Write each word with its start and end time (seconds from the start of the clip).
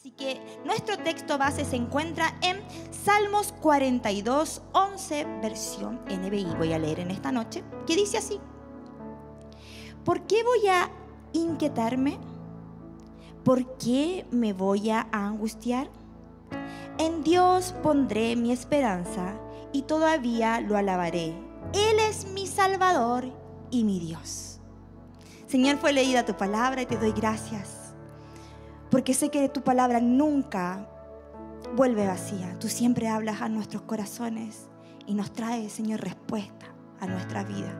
Así 0.00 0.12
que 0.12 0.40
nuestro 0.64 0.96
texto 0.96 1.36
base 1.36 1.62
se 1.66 1.76
encuentra 1.76 2.34
en 2.40 2.62
Salmos 2.90 3.52
42, 3.60 4.62
11, 4.72 5.26
versión 5.42 6.00
NBI. 6.06 6.54
Voy 6.56 6.72
a 6.72 6.78
leer 6.78 7.00
en 7.00 7.10
esta 7.10 7.30
noche, 7.30 7.62
que 7.86 7.96
dice 7.96 8.16
así. 8.16 8.40
¿Por 10.02 10.22
qué 10.22 10.42
voy 10.42 10.66
a 10.68 10.90
inquietarme? 11.34 12.18
¿Por 13.44 13.76
qué 13.76 14.24
me 14.30 14.54
voy 14.54 14.88
a 14.88 15.06
angustiar? 15.12 15.90
En 16.96 17.22
Dios 17.22 17.74
pondré 17.82 18.36
mi 18.36 18.52
esperanza 18.52 19.38
y 19.70 19.82
todavía 19.82 20.62
lo 20.62 20.78
alabaré. 20.78 21.34
Él 21.74 21.98
es 22.08 22.24
mi 22.24 22.46
Salvador 22.46 23.26
y 23.70 23.84
mi 23.84 24.00
Dios. 24.00 24.60
Señor, 25.46 25.76
fue 25.76 25.92
leída 25.92 26.24
tu 26.24 26.38
palabra 26.38 26.80
y 26.80 26.86
te 26.86 26.96
doy 26.96 27.12
gracias 27.12 27.79
porque 28.90 29.14
sé 29.14 29.30
que 29.30 29.48
tu 29.48 29.62
palabra 29.62 30.00
nunca 30.00 30.88
vuelve 31.76 32.06
vacía. 32.06 32.58
Tú 32.58 32.68
siempre 32.68 33.08
hablas 33.08 33.40
a 33.40 33.48
nuestros 33.48 33.82
corazones 33.82 34.68
y 35.06 35.14
nos 35.14 35.32
traes, 35.32 35.72
Señor, 35.72 36.00
respuesta 36.00 36.66
a 37.00 37.06
nuestra 37.06 37.44
vida. 37.44 37.74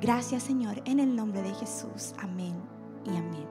Gracias, 0.00 0.42
Señor, 0.42 0.82
en 0.84 1.00
el 1.00 1.14
nombre 1.16 1.42
de 1.42 1.54
Jesús. 1.54 2.14
Amén 2.18 2.54
y 3.04 3.10
amén. 3.10 3.48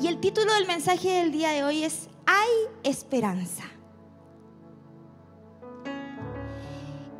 Y 0.00 0.08
el 0.08 0.20
título 0.20 0.52
del 0.54 0.66
mensaje 0.66 1.10
del 1.10 1.32
día 1.32 1.50
de 1.50 1.64
hoy 1.64 1.84
es 1.84 2.08
Hay 2.26 2.50
esperanza. 2.82 3.64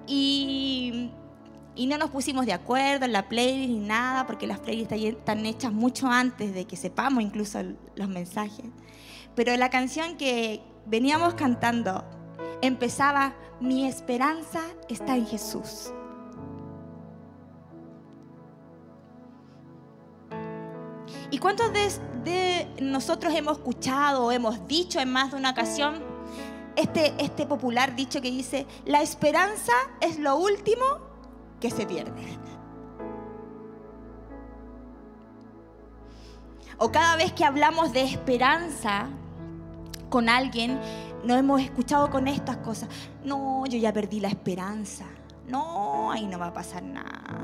Y 0.06 1.10
y 1.74 1.86
no 1.86 1.96
nos 1.96 2.10
pusimos 2.10 2.44
de 2.44 2.52
acuerdo 2.52 3.06
en 3.06 3.12
la 3.12 3.28
playlist 3.28 3.70
ni 3.70 3.78
nada, 3.78 4.26
porque 4.26 4.46
las 4.46 4.60
playlists 4.60 4.92
están 4.92 5.46
hechas 5.46 5.72
mucho 5.72 6.06
antes 6.06 6.54
de 6.54 6.66
que 6.66 6.76
sepamos 6.76 7.22
incluso 7.22 7.60
los 7.96 8.08
mensajes. 8.08 8.66
Pero 9.34 9.56
la 9.56 9.70
canción 9.70 10.16
que 10.16 10.60
veníamos 10.86 11.34
cantando 11.34 12.04
empezaba, 12.60 13.34
mi 13.60 13.86
esperanza 13.86 14.60
está 14.88 15.16
en 15.16 15.26
Jesús. 15.26 15.92
¿Y 21.30 21.38
cuántos 21.38 21.72
de, 21.72 21.88
de, 22.24 22.82
nosotros 22.82 23.34
hemos 23.34 23.56
escuchado 23.56 24.24
o 24.26 24.32
hemos 24.32 24.68
dicho 24.68 25.00
en 25.00 25.10
más 25.10 25.30
de 25.30 25.38
una 25.38 25.50
ocasión 25.50 26.02
este, 26.76 27.14
este 27.18 27.46
popular 27.46 27.96
dicho 27.96 28.20
que 28.20 28.30
dice, 28.30 28.66
la 28.84 29.00
esperanza 29.00 29.72
es 30.02 30.18
lo 30.18 30.36
último 30.36 31.11
que 31.62 31.70
se 31.70 31.86
pierde. 31.86 32.38
O 36.76 36.90
cada 36.90 37.14
vez 37.14 37.32
que 37.32 37.44
hablamos 37.44 37.92
de 37.92 38.02
esperanza 38.02 39.06
con 40.10 40.28
alguien, 40.28 40.80
no 41.22 41.36
hemos 41.36 41.60
escuchado 41.60 42.10
con 42.10 42.26
estas 42.26 42.56
cosas. 42.56 42.88
No, 43.22 43.64
yo 43.66 43.78
ya 43.78 43.92
perdí 43.92 44.18
la 44.18 44.26
esperanza. 44.26 45.06
No, 45.46 46.10
ahí 46.10 46.26
no 46.26 46.40
va 46.40 46.48
a 46.48 46.52
pasar 46.52 46.82
nada. 46.82 47.38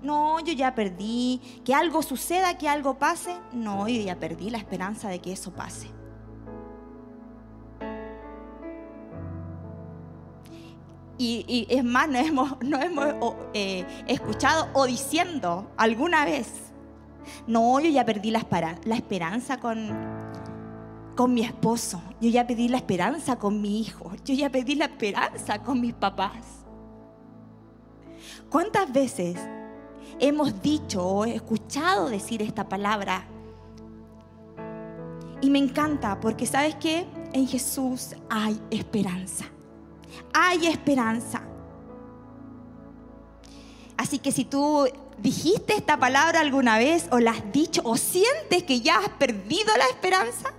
No, 0.00 0.40
yo 0.40 0.54
ya 0.54 0.74
perdí. 0.74 1.42
Que 1.62 1.74
algo 1.74 2.02
suceda, 2.02 2.56
que 2.56 2.70
algo 2.70 2.98
pase. 2.98 3.36
No, 3.52 3.86
yo 3.86 4.00
ya 4.00 4.16
perdí 4.16 4.48
la 4.48 4.56
esperanza 4.56 5.10
de 5.10 5.18
que 5.18 5.32
eso 5.32 5.52
pase. 5.52 5.90
Y, 11.18 11.66
es 11.70 11.82
más, 11.82 12.08
no 12.08 12.18
hemos, 12.18 12.56
no 12.62 12.80
hemos 12.80 13.34
eh, 13.54 13.84
escuchado 14.06 14.68
o 14.74 14.86
diciendo 14.86 15.70
alguna 15.76 16.24
vez, 16.24 16.48
no, 17.46 17.80
yo 17.80 17.90
ya 17.90 18.04
perdí 18.04 18.30
la, 18.30 18.44
la 18.84 18.96
esperanza 18.96 19.58
con, 19.58 19.90
con 21.16 21.32
mi 21.32 21.42
esposo, 21.42 22.02
yo 22.20 22.28
ya 22.28 22.46
perdí 22.46 22.68
la 22.68 22.76
esperanza 22.76 23.38
con 23.38 23.60
mi 23.60 23.80
hijo, 23.80 24.12
yo 24.24 24.34
ya 24.34 24.50
perdí 24.50 24.74
la 24.74 24.86
esperanza 24.86 25.62
con 25.62 25.80
mis 25.80 25.94
papás. 25.94 26.44
¿Cuántas 28.50 28.92
veces 28.92 29.36
hemos 30.20 30.62
dicho 30.62 31.04
o 31.04 31.24
escuchado 31.24 32.08
decir 32.08 32.42
esta 32.42 32.68
palabra? 32.68 33.26
Y 35.40 35.50
me 35.50 35.58
encanta 35.58 36.18
porque 36.20 36.46
sabes 36.46 36.76
que 36.76 37.06
en 37.32 37.46
Jesús 37.46 38.14
hay 38.30 38.60
esperanza 38.70 39.46
hay 40.32 40.66
esperanza. 40.66 41.42
Así 43.96 44.18
que 44.18 44.32
si 44.32 44.44
tú 44.44 44.86
dijiste 45.18 45.74
esta 45.74 45.98
palabra 45.98 46.40
alguna 46.40 46.78
vez 46.78 47.08
o 47.10 47.18
la 47.18 47.30
has 47.32 47.52
dicho 47.52 47.80
o 47.84 47.96
sientes 47.96 48.62
que 48.64 48.80
ya 48.80 48.98
has 48.98 49.08
perdido 49.10 49.74
la 49.76 49.84
esperanza, 49.86 50.52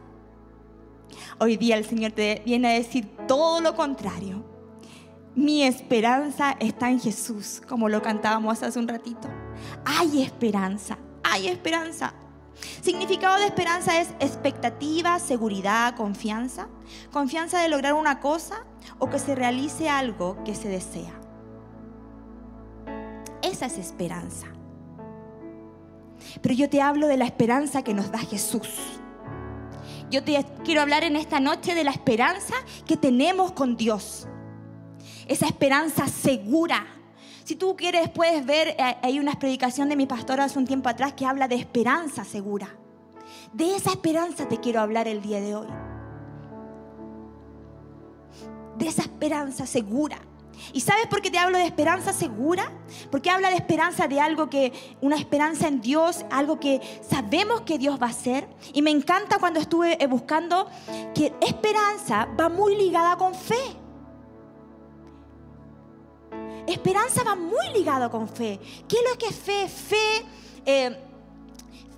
hoy 1.40 1.58
día 1.58 1.78
el 1.78 1.85
Señor 1.85 2.12
te 2.12 2.41
viene 2.46 2.69
a 2.69 2.74
decir 2.74 3.08
todo 3.28 3.62
lo 3.62 3.75
contrario. 3.75 4.44
Mi 5.35 5.62
esperanza 5.62 6.58
está 6.59 6.90
en 6.90 7.00
Jesús, 7.00 7.62
como 7.68 7.90
lo 7.90 8.02
cantábamos 8.02 8.64
hace 8.64 8.79
un 8.79 8.88
ratito. 8.88 9.28
Hay 9.85 10.24
esperanza, 10.24 10.97
hay 11.24 11.47
esperanza. 11.47 12.14
Significado 12.82 13.40
de 13.40 13.46
esperanza 13.46 14.00
es 14.00 14.10
expectativa, 14.20 15.20
seguridad, 15.20 15.96
confianza. 15.96 16.68
Confianza 17.12 17.60
de 17.62 17.70
lograr 17.70 17.94
una 17.94 18.20
cosa 18.20 18.66
o 19.00 19.10
que 19.10 19.20
se 19.20 19.36
realice 19.36 19.90
algo 19.90 20.44
que 20.44 20.56
se 20.56 20.70
desea. 20.70 21.14
Esa 23.42 23.66
es 23.66 23.78
esperanza. 23.78 24.48
Pero 26.42 26.56
yo 26.56 26.70
te 26.70 26.82
hablo 26.82 27.08
de 27.08 27.18
la 27.18 27.26
esperanza 27.26 27.84
que 27.84 27.94
nos 27.94 28.12
da 28.12 28.20
Jesús. 28.20 28.70
Yo 30.09 30.24
te 30.24 30.46
quiero 30.64 30.82
hablar 30.82 31.04
en 31.04 31.16
esta 31.16 31.40
noche 31.40 31.76
de 31.76 31.84
la 31.84 31.92
esperanza 31.92 32.54
que 32.86 32.98
tenemos 32.98 33.52
con 33.52 33.76
Dios. 33.76 34.28
Esa 35.28 35.48
esperanza 35.48 36.08
segura, 36.08 36.86
si 37.47 37.56
tú 37.56 37.78
quieres, 37.78 38.09
puedes 38.09 38.46
ver, 38.46 38.75
eh, 38.78 38.97
hay 39.02 39.22
una 39.22 39.40
predicación 39.40 39.88
de 39.88 39.96
mi 39.96 40.06
pastor 40.06 40.41
hace 40.41 40.59
un 40.59 40.68
tiempo 40.68 40.90
atrás 40.90 41.13
que 41.13 41.25
habla 41.25 41.47
de 41.47 41.56
esperanza 41.56 42.25
segura. 42.25 42.68
De 43.53 43.74
esa 43.74 43.91
esperanza 43.91 44.50
te 44.50 44.58
quiero 44.58 44.81
hablar 44.81 45.08
el 45.08 45.22
día 45.22 45.40
de 45.40 45.56
hoy. 45.56 45.68
De 48.78 48.85
esa 48.85 49.03
esperanza 49.03 49.66
segura. 49.66 50.18
¿Y 50.74 50.81
sabes 50.81 51.08
por 51.08 51.22
qué 51.22 51.31
te 51.31 51.38
hablo 51.38 51.58
de 51.58 51.63
esperanza 51.63 52.12
segura? 52.12 52.69
Porque 53.12 53.30
habla 53.30 53.50
de 53.50 53.56
esperanza 53.56 54.09
de 54.09 54.19
algo 54.19 54.50
que, 54.50 54.74
una 55.00 55.16
esperanza 55.16 55.69
en 55.69 55.79
Dios, 55.79 56.25
algo 56.29 56.59
que 56.59 56.81
sabemos 57.09 57.62
que 57.62 57.78
Dios 57.78 57.97
va 57.97 58.08
a 58.08 58.09
hacer. 58.09 58.46
Y 58.74 58.81
me 58.81 58.91
encanta 58.91 59.40
cuando 59.40 59.62
estuve 59.62 60.03
eh, 60.03 60.08
buscando 60.08 60.68
que 61.16 61.34
esperanza 61.40 62.28
va 62.38 62.50
muy 62.50 62.75
ligada 62.75 63.16
con 63.16 63.34
fe. 63.34 63.87
Esperanza 66.67 67.23
va 67.23 67.35
muy 67.35 67.69
ligado 67.73 68.11
con 68.11 68.28
fe. 68.28 68.59
¿Qué 68.88 68.97
es 68.97 69.03
lo 69.09 69.17
que 69.17 69.28
es 69.28 69.35
fe? 69.35 69.67
Fe 69.69 70.25
eh, 70.66 70.97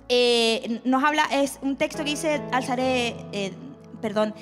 eh, 0.08 0.80
nos 0.84 1.02
habla, 1.02 1.24
es 1.32 1.58
un 1.60 1.76
texto 1.76 2.04
que 2.04 2.10
dice, 2.10 2.40
alzaré, 2.52 3.16
eh, 3.32 3.52
perdón, 4.00 4.32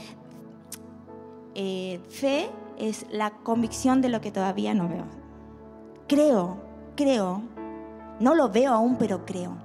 fe 1.54 2.50
es 2.78 3.06
la 3.10 3.30
convicción 3.30 4.02
de 4.02 4.10
lo 4.10 4.20
que 4.20 4.30
todavía 4.30 4.74
no 4.74 4.88
veo. 4.88 5.06
Creo, 6.06 6.58
creo, 6.94 7.42
no 8.20 8.34
lo 8.34 8.50
veo 8.50 8.72
aún, 8.74 8.96
pero 8.96 9.24
creo. 9.24 9.56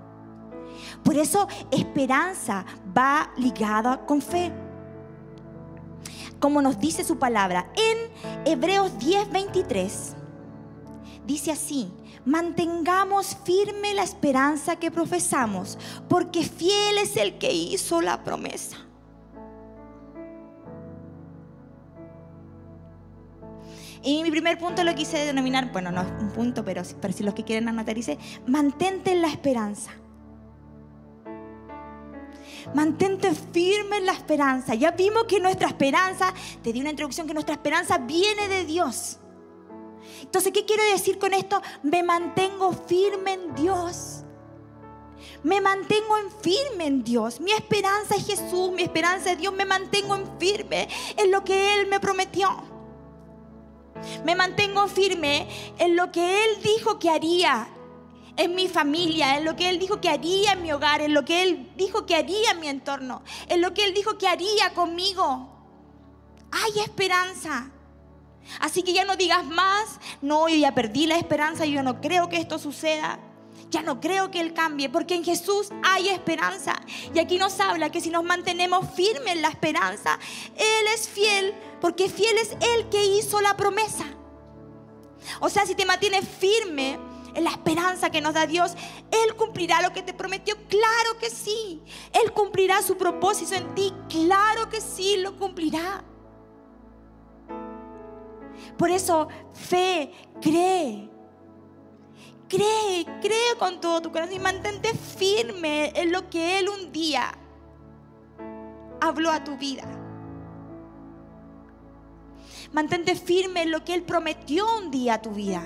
Por 1.03 1.18
eso 1.18 1.47
esperanza 1.72 2.66
va 2.97 3.31
ligada 3.35 4.06
con 4.06 4.22
fe. 4.22 4.51
Como 6.40 6.62
nos 6.62 6.80
dice 6.80 7.03
su 7.03 7.19
palabra 7.19 7.68
en 7.75 8.45
Hebreos 8.45 8.97
10:23 8.97 10.23
dice 11.26 11.52
así, 11.52 11.90
mantengamos 12.26 13.38
firme 13.44 13.94
la 13.94 14.04
esperanza 14.04 14.76
que 14.78 14.92
profesamos, 14.92 15.78
porque 16.10 16.44
fiel 16.44 16.98
es 16.98 17.18
el 17.18 17.38
que 17.38 17.52
hizo 17.52 18.02
la 18.02 18.24
promesa. 18.24 18.78
Y 24.04 24.22
mi 24.22 24.31
primer 24.31 24.58
punto 24.58 24.84
lo 24.84 24.94
quise 24.96 25.18
denominar, 25.25 25.72
bueno, 25.72 25.90
no 25.90 26.02
es 26.02 26.08
un 26.20 26.30
punto, 26.31 26.66
pero, 26.66 26.84
pero 27.00 27.14
si 27.14 27.24
los 27.24 27.34
que 27.34 27.46
quieren 27.46 27.69
anotar 27.69 27.96
dice, 27.96 28.18
mantente 28.46 29.14
en 29.14 29.22
la 29.22 29.30
esperanza. 29.30 29.92
Mantente 32.74 33.34
firme 33.34 33.98
en 33.98 34.06
la 34.06 34.12
esperanza. 34.12 34.76
Ya 34.76 34.92
vimos 34.92 35.24
que 35.24 35.40
nuestra 35.40 35.69
esperanza, 35.69 36.34
te 36.62 36.74
di 36.74 36.81
una 36.81 36.90
introducción, 36.90 37.28
que 37.28 37.34
nuestra 37.34 37.56
esperanza 37.56 37.98
viene 37.98 38.50
de 38.50 38.66
Dios. 38.66 39.19
Entonces, 40.24 40.52
¿qué 40.52 40.66
quiero 40.66 40.84
decir 40.86 41.20
con 41.20 41.34
esto? 41.34 41.62
Me 41.84 42.02
mantengo 42.02 42.72
firme 42.72 43.34
en 43.34 43.56
Dios. 43.56 44.24
Me 45.44 45.62
mantengo 45.62 46.18
en 46.18 46.31
firme 46.31 46.88
en 46.88 47.04
Dios. 47.04 47.40
Mi 47.40 47.52
esperanza 47.52 48.16
es 48.16 48.25
Jesús, 48.25 48.72
mi 48.72 48.84
esperanza 48.84 49.34
es 49.34 49.38
Dios. 49.38 49.54
Me 49.54 49.66
mantengo 49.66 50.16
en 50.16 50.40
firme 50.40 50.88
en 51.18 51.31
lo 51.31 51.44
que 51.44 51.75
Él 51.75 51.88
me 51.88 52.00
prometió. 52.00 52.50
Me 54.25 54.36
mantengo 54.36 54.88
firme 54.88 55.48
en 55.78 55.96
lo 55.96 56.12
que 56.12 56.46
Él 56.46 56.62
dijo 56.64 56.98
que 56.98 57.10
haría 57.10 57.68
en 58.36 58.56
mi 58.56 58.68
familia, 58.68 59.38
en 59.38 59.46
lo 59.46 59.56
que 59.56 59.69
Él 59.69 59.80
dijo 59.80 60.02
que 60.02 60.10
haría 60.10 60.54
en 60.54 60.62
mi 60.62 60.72
hogar, 60.72 61.02
en 61.02 61.14
lo 61.14 61.24
que 61.26 61.44
Él 61.44 61.72
dijo 61.76 62.06
que 62.06 62.16
haría 62.16 62.52
en 62.52 62.60
mi 62.60 62.68
entorno, 62.68 63.22
en 63.48 63.62
lo 63.62 63.74
que 63.74 63.86
Él 63.86 63.94
dijo 63.94 64.18
que 64.18 64.28
haría 64.28 64.74
conmigo. 64.74 65.50
Hay 66.52 66.80
esperanza. 66.80 67.72
Así 68.60 68.84
que 68.84 68.94
ya 68.94 69.06
no 69.06 69.16
digas 69.16 69.45
más, 69.45 70.00
no, 70.22 70.48
yo 70.48 70.56
ya 70.56 70.75
perdí 70.75 71.07
la 71.07 71.18
esperanza, 71.18 71.66
yo 71.66 71.84
no 71.84 72.01
creo 72.01 72.30
que 72.30 72.38
esto 72.38 72.60
suceda. 72.60 73.19
Ya 73.69 73.81
no 73.81 74.00
creo 74.00 74.30
que 74.30 74.40
Él 74.40 74.54
cambie, 74.54 74.88
porque 74.88 75.16
en 75.16 75.24
Jesús 75.24 75.69
hay 75.81 76.10
esperanza. 76.10 76.75
Y 77.13 77.18
aquí 77.18 77.40
nos 77.40 77.60
habla 77.60 77.90
que 77.90 78.01
si 78.01 78.12
nos 78.12 78.24
mantenemos 78.24 78.86
firmes 78.94 79.34
en 79.34 79.42
la 79.42 79.50
esperanza, 79.50 80.19
Él 80.56 80.88
es 80.94 81.10
fiel, 81.10 81.56
porque 81.81 82.07
fiel 82.07 82.38
es 82.38 82.51
Él 82.51 82.90
que 82.92 83.04
hizo 83.04 83.42
la 83.42 83.57
promesa. 83.57 84.06
O 85.40 85.50
sea, 85.50 85.66
si 85.66 85.74
te 85.74 85.86
mantienes 85.86 86.28
firme 86.28 87.00
en 87.34 87.44
la 87.44 87.50
esperanza 87.50 88.12
que 88.12 88.22
nos 88.22 88.36
da 88.36 88.45
Dios, 88.45 88.74
Él 89.10 89.36
cumplirá 89.36 89.81
lo 89.81 89.92
que 89.92 90.04
te 90.04 90.13
prometió. 90.13 90.56
Claro 90.68 91.18
que 91.19 91.31
sí. 91.31 91.81
Él 92.12 92.31
cumplirá 92.31 92.81
su 92.84 92.95
propósito 92.95 93.56
en 93.56 93.74
ti. 93.74 93.92
Claro 94.07 94.69
que 94.69 94.81
sí, 94.81 95.18
lo 95.18 95.38
cumplirá. 95.38 96.04
Por 98.78 98.90
eso, 98.90 99.28
fe, 99.54 100.12
cree. 100.42 101.10
Cree, 102.48 103.06
cree 103.22 103.58
con 103.58 103.82
todo 103.82 104.02
tu 104.02 104.12
corazón 104.12 104.36
y 104.36 104.40
mantente 104.40 104.94
firme 104.94 105.92
en 105.96 106.12
lo 106.12 106.30
que 106.30 106.60
Él 106.60 106.70
un 106.70 106.92
día 106.92 107.32
habló 109.02 109.32
a 109.32 109.44
tu 109.44 109.58
vida. 109.58 109.84
Mantente 112.72 113.16
firme 113.16 113.64
en 113.64 113.72
lo 113.72 113.84
que 113.84 113.94
Él 113.94 114.04
prometió 114.04 114.66
un 114.78 114.92
día 114.92 115.16
a 115.16 115.22
tu 115.22 115.32
vida. 115.32 115.62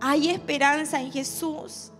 Hay 0.00 0.28
esperanza 0.28 1.00
en 1.00 1.12
Jesús. 1.12 1.92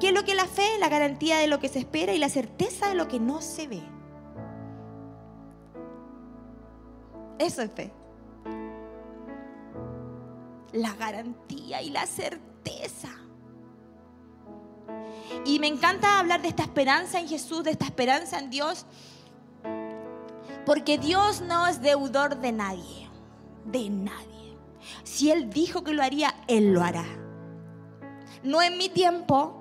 ¿Qué 0.00 0.08
es 0.08 0.14
lo 0.14 0.24
que 0.24 0.34
la 0.34 0.46
fe? 0.46 0.78
La 0.78 0.88
garantía 0.88 1.38
de 1.38 1.46
lo 1.46 1.58
que 1.58 1.68
se 1.68 1.78
espera 1.78 2.12
y 2.12 2.18
la 2.18 2.28
certeza 2.28 2.88
de 2.88 2.94
lo 2.94 3.08
que 3.08 3.18
no 3.18 3.40
se 3.40 3.66
ve. 3.66 3.97
Eso 7.38 7.62
es 7.62 7.70
fe. 7.70 7.92
La 10.72 10.94
garantía 10.94 11.82
y 11.82 11.90
la 11.90 12.06
certeza. 12.06 13.08
Y 15.44 15.58
me 15.58 15.66
encanta 15.66 16.18
hablar 16.18 16.42
de 16.42 16.48
esta 16.48 16.62
esperanza 16.62 17.20
en 17.20 17.28
Jesús, 17.28 17.64
de 17.64 17.70
esta 17.70 17.84
esperanza 17.84 18.38
en 18.38 18.50
Dios, 18.50 18.86
porque 20.66 20.98
Dios 20.98 21.40
no 21.42 21.66
es 21.66 21.80
deudor 21.80 22.40
de 22.40 22.52
nadie, 22.52 23.08
de 23.64 23.88
nadie. 23.90 24.58
Si 25.04 25.30
Él 25.30 25.50
dijo 25.50 25.84
que 25.84 25.92
lo 25.92 26.02
haría, 26.02 26.34
Él 26.48 26.72
lo 26.72 26.82
hará. 26.82 27.04
No 28.42 28.62
en 28.62 28.78
mi 28.78 28.88
tiempo, 28.88 29.54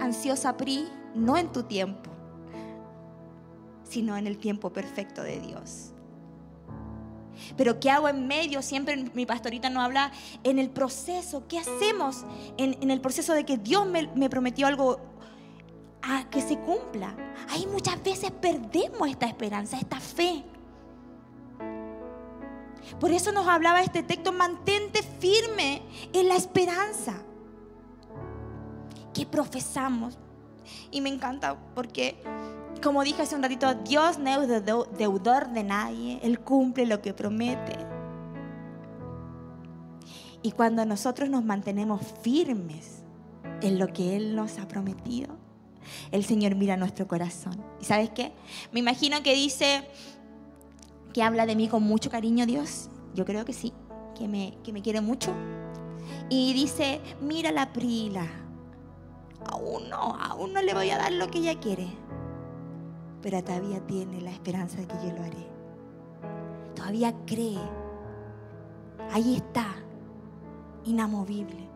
ansiosa 0.00 0.56
Pri, 0.56 0.88
no 1.14 1.36
en 1.36 1.52
tu 1.52 1.62
tiempo, 1.64 2.10
sino 3.84 4.16
en 4.16 4.26
el 4.26 4.38
tiempo 4.38 4.72
perfecto 4.72 5.22
de 5.22 5.40
Dios. 5.40 5.93
Pero 7.56 7.80
¿qué 7.80 7.90
hago 7.90 8.08
en 8.08 8.26
medio? 8.26 8.62
Siempre 8.62 8.96
mi 9.14 9.26
pastorita 9.26 9.70
nos 9.70 9.84
habla 9.84 10.12
en 10.42 10.58
el 10.58 10.70
proceso. 10.70 11.44
¿Qué 11.48 11.58
hacemos 11.58 12.24
en, 12.56 12.90
el 12.90 13.00
proceso 13.00 13.34
de 13.34 13.44
que 13.44 13.56
Dios 13.56 13.86
me, 13.86 14.08
me 14.14 14.30
prometió 14.30 14.66
algo 14.66 15.00
a 16.02 16.28
que 16.30 16.40
se 16.40 16.58
cumpla? 16.58 17.14
Ahí 17.50 17.66
muchas 17.66 18.02
veces 18.02 18.30
perdemos 18.30 19.08
esta 19.08 19.26
esperanza, 19.26 19.78
esta 19.78 20.00
fe. 20.00 20.44
Por 23.00 23.10
eso 23.10 23.32
nos 23.32 23.48
hablaba 23.48 23.82
este 23.82 24.02
texto, 24.02 24.32
mantente 24.32 25.02
firme 25.02 25.82
en 26.12 26.28
la 26.28 26.36
esperanza 26.36 27.22
que 29.12 29.24
profesamos. 29.24 30.18
Y 30.90 31.00
me 31.00 31.08
encanta 31.08 31.56
porque, 31.74 32.22
como 32.84 33.02
dije 33.02 33.22
hace 33.22 33.34
un 33.34 33.42
ratito, 33.42 33.74
Dios 33.74 34.18
no 34.18 34.42
es 34.42 34.48
deudor 34.98 35.48
de 35.48 35.64
nadie, 35.64 36.20
Él 36.22 36.38
cumple 36.38 36.84
lo 36.84 37.00
que 37.00 37.14
promete. 37.14 37.78
Y 40.42 40.52
cuando 40.52 40.84
nosotros 40.84 41.30
nos 41.30 41.42
mantenemos 41.42 42.02
firmes 42.22 43.02
en 43.62 43.78
lo 43.78 43.88
que 43.88 44.16
Él 44.16 44.36
nos 44.36 44.58
ha 44.58 44.68
prometido, 44.68 45.34
el 46.12 46.24
Señor 46.24 46.54
mira 46.54 46.76
nuestro 46.76 47.08
corazón. 47.08 47.56
¿Y 47.80 47.86
sabes 47.86 48.10
qué? 48.10 48.32
Me 48.70 48.80
imagino 48.80 49.22
que 49.22 49.34
dice, 49.34 49.88
que 51.14 51.22
habla 51.22 51.46
de 51.46 51.56
mí 51.56 51.68
con 51.68 51.82
mucho 51.82 52.10
cariño 52.10 52.44
Dios? 52.44 52.90
Yo 53.14 53.24
creo 53.24 53.46
que 53.46 53.54
sí, 53.54 53.72
que 54.14 54.28
me, 54.28 54.58
que 54.62 54.74
me 54.74 54.82
quiere 54.82 55.00
mucho. 55.00 55.32
Y 56.28 56.52
dice, 56.52 57.00
mira 57.22 57.50
la 57.50 57.72
Prila, 57.72 58.26
aún 59.46 59.88
no, 59.88 59.96
aún 59.96 60.52
no 60.52 60.60
le 60.60 60.74
voy 60.74 60.90
a 60.90 60.98
dar 60.98 61.12
lo 61.12 61.28
que 61.28 61.38
ella 61.38 61.58
quiere, 61.58 61.88
pero 63.24 63.42
todavía 63.42 63.80
tiene 63.86 64.20
la 64.20 64.30
esperanza 64.30 64.76
de 64.76 64.86
que 64.86 64.96
yo 64.96 65.14
lo 65.14 65.22
haré. 65.22 65.48
Todavía 66.76 67.14
cree, 67.24 67.58
ahí 69.10 69.36
está, 69.36 69.76
inamovible. 70.84 71.66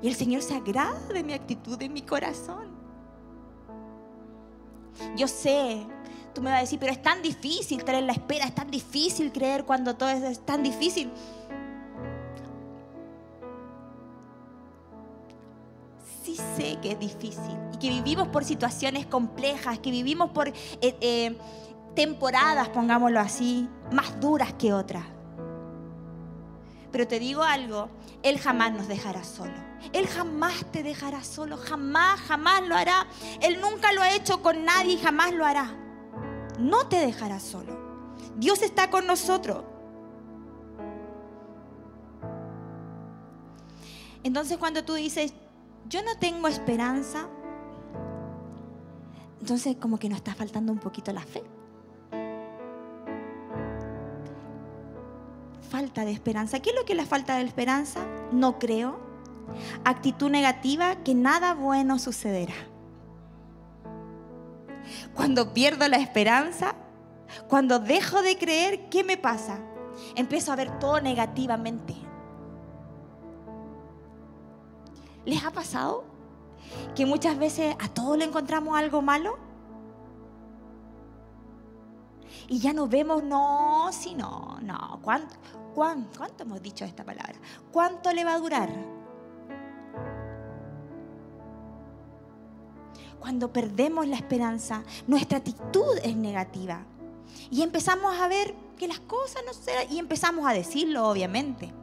Y 0.00 0.06
el 0.06 0.14
Señor 0.14 0.40
se 0.40 0.54
agrada 0.54 1.00
de 1.08 1.24
mi 1.24 1.32
actitud, 1.32 1.76
de 1.76 1.88
mi 1.88 2.02
corazón. 2.02 2.68
Yo 5.16 5.26
sé 5.26 5.84
Tú 6.38 6.42
me 6.44 6.50
vas 6.50 6.58
a 6.58 6.60
decir, 6.60 6.78
pero 6.78 6.92
es 6.92 7.02
tan 7.02 7.20
difícil 7.20 7.82
traer 7.82 8.04
la 8.04 8.12
espera, 8.12 8.44
es 8.44 8.54
tan 8.54 8.70
difícil 8.70 9.32
creer 9.32 9.64
cuando 9.64 9.96
todo 9.96 10.08
es, 10.08 10.38
tan 10.46 10.62
difícil. 10.62 11.10
Sé 16.56 16.78
que 16.80 16.92
es 16.92 16.98
difícil 16.98 17.56
y 17.74 17.78
que 17.78 17.88
vivimos 17.88 18.28
por 18.28 18.44
situaciones 18.44 19.06
complejas, 19.06 19.78
que 19.78 19.90
vivimos 19.90 20.30
por 20.30 20.48
eh, 20.48 20.54
eh, 20.80 21.36
temporadas, 21.94 22.68
pongámoslo 22.68 23.20
así, 23.20 23.68
más 23.92 24.20
duras 24.20 24.52
que 24.54 24.72
otras. 24.72 25.04
Pero 26.90 27.06
te 27.06 27.18
digo 27.18 27.42
algo, 27.42 27.88
Él 28.22 28.38
jamás 28.38 28.72
nos 28.72 28.88
dejará 28.88 29.22
solo. 29.24 29.68
Él 29.92 30.06
jamás 30.06 30.64
te 30.72 30.82
dejará 30.82 31.22
solo, 31.22 31.56
jamás, 31.56 32.20
jamás 32.20 32.66
lo 32.66 32.74
hará. 32.74 33.06
Él 33.40 33.60
nunca 33.60 33.92
lo 33.92 34.02
ha 34.02 34.14
hecho 34.14 34.42
con 34.42 34.64
nadie 34.64 34.94
y 34.94 34.98
jamás 34.98 35.32
lo 35.32 35.44
hará 35.44 35.74
no 36.58 36.88
te 36.88 36.96
dejará 36.96 37.40
solo. 37.40 37.78
Dios 38.36 38.62
está 38.62 38.90
con 38.90 39.06
nosotros. 39.06 39.64
Entonces 44.22 44.58
cuando 44.58 44.84
tú 44.84 44.94
dices, 44.94 45.32
yo 45.88 46.02
no 46.02 46.16
tengo 46.18 46.48
esperanza, 46.48 47.28
entonces 49.40 49.76
como 49.76 49.98
que 49.98 50.08
nos 50.08 50.18
está 50.18 50.34
faltando 50.34 50.72
un 50.72 50.78
poquito 50.78 51.12
la 51.12 51.22
fe. 51.22 51.42
Falta 55.70 56.04
de 56.04 56.12
esperanza. 56.12 56.60
¿Qué 56.60 56.70
es 56.70 56.76
lo 56.76 56.84
que 56.84 56.92
es 56.92 56.96
la 56.96 57.06
falta 57.06 57.36
de 57.36 57.44
esperanza? 57.44 58.00
No 58.32 58.58
creo. 58.58 58.98
Actitud 59.84 60.30
negativa, 60.30 60.96
que 61.04 61.14
nada 61.14 61.54
bueno 61.54 61.98
sucederá. 61.98 62.54
Cuando 65.14 65.52
pierdo 65.52 65.86
la 65.88 65.98
esperanza, 65.98 66.74
cuando 67.48 67.78
dejo 67.78 68.22
de 68.22 68.38
creer, 68.38 68.88
¿qué 68.88 69.04
me 69.04 69.16
pasa? 69.16 69.58
Empiezo 70.16 70.52
a 70.52 70.56
ver 70.56 70.78
todo 70.78 71.00
negativamente. 71.00 71.94
¿Les 75.28 75.44
ha 75.44 75.50
pasado 75.50 76.04
que 76.96 77.04
muchas 77.04 77.38
veces 77.38 77.76
a 77.78 77.88
todos 77.90 78.16
le 78.16 78.24
encontramos 78.24 78.74
algo 78.74 79.02
malo? 79.02 79.36
Y 82.48 82.58
ya 82.60 82.72
no 82.72 82.88
vemos, 82.88 83.22
no, 83.22 83.90
si 83.92 84.14
no, 84.14 84.58
no. 84.62 84.98
¿Cuánto, 85.02 85.34
cuánto, 85.74 86.16
¿Cuánto 86.16 86.44
hemos 86.44 86.62
dicho 86.62 86.86
esta 86.86 87.04
palabra? 87.04 87.34
¿Cuánto 87.70 88.10
le 88.10 88.24
va 88.24 88.32
a 88.32 88.38
durar? 88.38 88.70
cuando 93.20 93.52
perdemos 93.52 94.06
la 94.06 94.16
esperanza, 94.16 94.84
nuestra 95.06 95.38
actitud 95.38 95.98
es 96.02 96.16
negativa. 96.16 96.86
Y 97.50 97.60
empezamos 97.62 98.18
a 98.18 98.28
ver 98.28 98.54
que 98.78 98.88
las 98.88 99.00
cosas 99.00 99.42
no 99.44 99.52
se... 99.52 99.72
Y 99.90 99.98
empezamos 99.98 100.46
a 100.46 100.54
decirlo, 100.54 101.06
obviamente. 101.06 101.74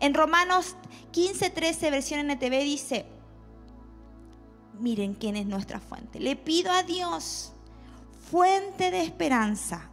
En 0.00 0.14
Romanos 0.14 0.76
15, 1.12 1.50
13, 1.50 1.90
versión 1.90 2.30
NTV 2.30 2.62
dice, 2.64 3.06
miren 4.78 5.14
quién 5.14 5.36
es 5.36 5.46
nuestra 5.46 5.80
fuente. 5.80 6.20
Le 6.20 6.36
pido 6.36 6.70
a 6.72 6.82
Dios, 6.82 7.52
fuente 8.30 8.90
de 8.90 9.02
esperanza, 9.02 9.90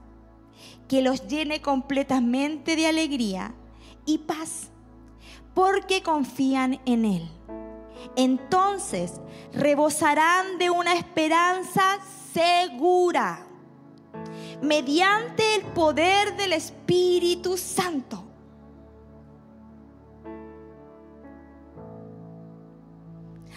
que 0.88 1.02
los 1.02 1.28
llene 1.28 1.62
completamente 1.62 2.76
de 2.76 2.88
alegría 2.88 3.54
y 4.06 4.20
paz, 4.20 4.70
porque 5.54 6.02
confían 6.04 6.80
en 6.86 7.06
Él 7.06 7.30
entonces 8.16 9.14
rebosarán 9.54 10.58
de 10.58 10.70
una 10.70 10.94
esperanza 10.94 12.00
segura 12.34 13.46
mediante 14.62 15.56
el 15.56 15.64
poder 15.74 16.36
del 16.38 16.54
Espíritu 16.54 17.58
Santo. 17.58 18.23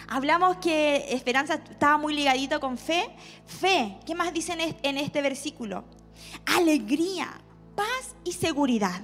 Hablamos 0.09 0.57
que 0.57 1.13
esperanza 1.13 1.55
estaba 1.55 1.97
muy 1.97 2.13
ligadito 2.13 2.59
con 2.59 2.77
fe. 2.77 3.09
Fe, 3.45 3.97
¿qué 4.05 4.15
más 4.15 4.33
dicen 4.33 4.59
en 4.81 4.97
este 4.97 5.21
versículo? 5.21 5.83
Alegría, 6.45 7.27
paz 7.75 8.15
y 8.23 8.31
seguridad. 8.31 9.01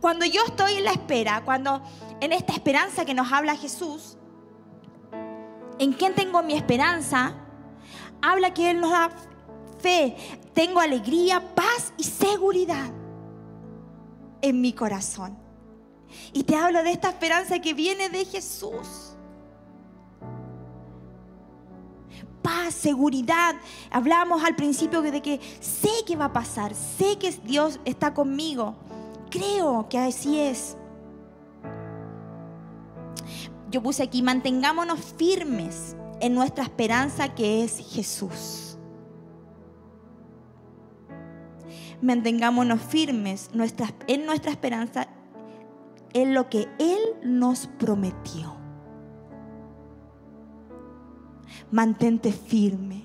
Cuando 0.00 0.26
yo 0.26 0.44
estoy 0.46 0.74
en 0.74 0.84
la 0.84 0.92
espera, 0.92 1.42
cuando 1.44 1.82
en 2.20 2.32
esta 2.32 2.52
esperanza 2.52 3.04
que 3.04 3.14
nos 3.14 3.32
habla 3.32 3.56
Jesús, 3.56 4.18
¿en 5.78 5.92
quién 5.94 6.14
tengo 6.14 6.42
mi 6.42 6.54
esperanza? 6.54 7.34
Habla 8.20 8.52
que 8.52 8.70
Él 8.70 8.80
nos 8.80 8.90
da 8.90 9.10
fe, 9.78 10.16
tengo 10.52 10.80
alegría, 10.80 11.54
paz 11.54 11.92
y 11.96 12.04
seguridad 12.04 12.90
en 14.42 14.60
mi 14.60 14.72
corazón. 14.72 15.38
Y 16.32 16.44
te 16.44 16.56
hablo 16.56 16.82
de 16.82 16.92
esta 16.92 17.08
esperanza 17.08 17.58
que 17.60 17.74
viene 17.74 18.08
de 18.08 18.24
Jesús. 18.24 19.05
Paz, 22.46 22.74
seguridad. 22.74 23.56
Hablamos 23.90 24.44
al 24.44 24.54
principio 24.54 25.02
de 25.02 25.20
que 25.20 25.40
sé 25.58 25.90
que 26.06 26.14
va 26.14 26.26
a 26.26 26.32
pasar, 26.32 26.76
sé 26.76 27.18
que 27.18 27.32
Dios 27.42 27.80
está 27.84 28.14
conmigo. 28.14 28.76
Creo 29.30 29.88
que 29.88 29.98
así 29.98 30.38
es. 30.38 30.76
Yo 33.68 33.82
puse 33.82 34.04
aquí, 34.04 34.22
mantengámonos 34.22 35.00
firmes 35.18 35.96
en 36.20 36.34
nuestra 36.34 36.62
esperanza 36.62 37.34
que 37.34 37.64
es 37.64 37.78
Jesús. 37.92 38.62
mantengámonos 42.00 42.80
firmes 42.80 43.50
en 44.06 44.26
nuestra 44.26 44.50
esperanza 44.52 45.08
en 46.12 46.34
lo 46.34 46.48
que 46.48 46.68
Él 46.78 47.00
nos 47.24 47.66
prometió. 47.66 48.55
Mantente 51.70 52.32
firme. 52.32 53.02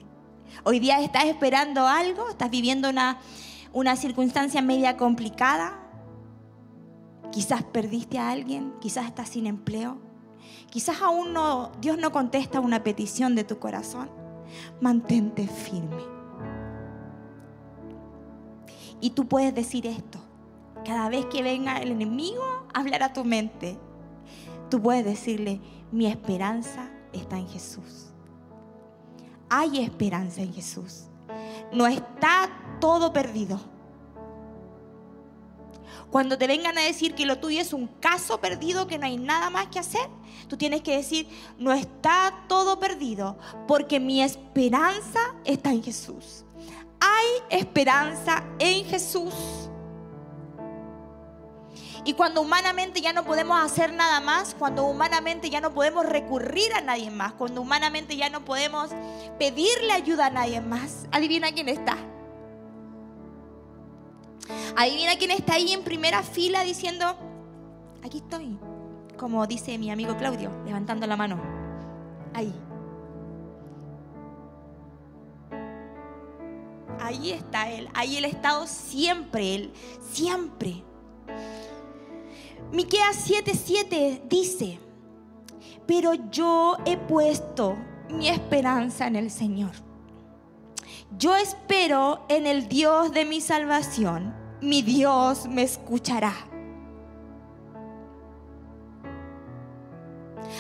Hoy 0.63 0.79
día 0.79 0.99
estás 1.01 1.25
esperando 1.25 1.87
algo, 1.87 2.29
estás 2.29 2.51
viviendo 2.51 2.89
una, 2.89 3.19
una 3.73 3.95
circunstancia 3.95 4.61
media 4.61 4.97
complicada. 4.97 5.79
Quizás 7.31 7.63
perdiste 7.63 8.19
a 8.19 8.29
alguien, 8.29 8.73
quizás 8.79 9.07
estás 9.07 9.29
sin 9.29 9.47
empleo. 9.47 9.97
Quizás 10.69 11.01
aún 11.01 11.33
no, 11.33 11.71
Dios 11.81 11.97
no 11.97 12.11
contesta 12.11 12.59
una 12.59 12.83
petición 12.83 13.35
de 13.35 13.43
tu 13.43 13.57
corazón. 13.57 14.11
Mantente 14.79 15.47
firme. 15.47 16.03
Y 18.99 19.11
tú 19.11 19.27
puedes 19.27 19.55
decir 19.55 19.87
esto. 19.87 20.19
Cada 20.85 21.09
vez 21.09 21.25
que 21.25 21.41
venga 21.41 21.77
el 21.77 21.91
enemigo 21.91 22.43
a 22.73 22.79
hablar 22.79 23.01
a 23.01 23.13
tu 23.13 23.23
mente, 23.23 23.79
tú 24.69 24.81
puedes 24.81 25.03
decirle, 25.03 25.59
mi 25.91 26.05
esperanza 26.05 26.89
está 27.11 27.37
en 27.37 27.47
Jesús. 27.47 28.10
Hay 29.51 29.83
esperanza 29.83 30.41
en 30.41 30.51
Jesús. 30.51 31.03
No 31.71 31.85
está 31.85 32.49
todo 32.79 33.13
perdido. 33.13 33.59
Cuando 36.09 36.37
te 36.37 36.47
vengan 36.47 36.77
a 36.77 36.81
decir 36.81 37.13
que 37.13 37.27
lo 37.27 37.37
tuyo 37.37 37.61
es 37.61 37.71
un 37.71 37.87
caso 37.87 38.41
perdido, 38.41 38.87
que 38.87 38.97
no 38.97 39.05
hay 39.05 39.17
nada 39.17 39.49
más 39.49 39.67
que 39.67 39.79
hacer, 39.79 40.09
tú 40.47 40.57
tienes 40.57 40.81
que 40.81 40.97
decir, 40.97 41.27
no 41.59 41.71
está 41.71 42.45
todo 42.49 42.79
perdido, 42.79 43.37
porque 43.67 43.99
mi 43.99 44.21
esperanza 44.23 45.19
está 45.45 45.71
en 45.71 45.83
Jesús 45.83 46.43
hay 47.01 47.59
esperanza 47.59 48.43
en 48.59 48.85
Jesús. 48.85 49.33
Y 52.03 52.13
cuando 52.13 52.41
humanamente 52.41 52.99
ya 52.99 53.13
no 53.13 53.23
podemos 53.23 53.61
hacer 53.61 53.93
nada 53.93 54.19
más, 54.19 54.55
cuando 54.57 54.85
humanamente 54.85 55.49
ya 55.51 55.61
no 55.61 55.71
podemos 55.71 56.05
recurrir 56.05 56.73
a 56.73 56.81
nadie 56.81 57.11
más, 57.11 57.33
cuando 57.33 57.61
humanamente 57.61 58.17
ya 58.17 58.29
no 58.29 58.43
podemos 58.43 58.89
pedirle 59.37 59.93
ayuda 59.93 60.27
a 60.27 60.29
nadie 60.31 60.61
más, 60.61 61.07
adivina 61.11 61.51
quién 61.51 61.69
está. 61.69 61.97
Adivina 64.75 65.15
quién 65.17 65.31
está 65.31 65.53
ahí 65.53 65.73
en 65.73 65.83
primera 65.83 66.23
fila 66.23 66.63
diciendo, 66.63 67.15
aquí 68.03 68.17
estoy, 68.17 68.57
como 69.15 69.45
dice 69.45 69.77
mi 69.77 69.91
amigo 69.91 70.17
Claudio, 70.17 70.49
levantando 70.65 71.05
la 71.05 71.15
mano. 71.15 71.39
Ahí. 72.33 72.51
Ahí 76.99 77.31
está 77.31 77.69
Él, 77.69 77.89
ahí 77.93 78.17
Él 78.17 78.25
ha 78.25 78.27
estado 78.27 78.65
siempre, 78.65 79.53
Él, 79.53 79.73
siempre. 80.11 80.83
Miqueas 82.71 83.27
7:7 83.27 84.21
dice, 84.29 84.79
pero 85.85 86.13
yo 86.31 86.77
he 86.85 86.97
puesto 86.97 87.75
mi 88.09 88.29
esperanza 88.29 89.07
en 89.07 89.15
el 89.15 89.29
Señor. 89.29 89.71
Yo 91.17 91.35
espero 91.35 92.25
en 92.29 92.47
el 92.47 92.69
Dios 92.69 93.11
de 93.11 93.25
mi 93.25 93.41
salvación. 93.41 94.33
Mi 94.61 94.81
Dios 94.81 95.47
me 95.47 95.63
escuchará. 95.63 96.33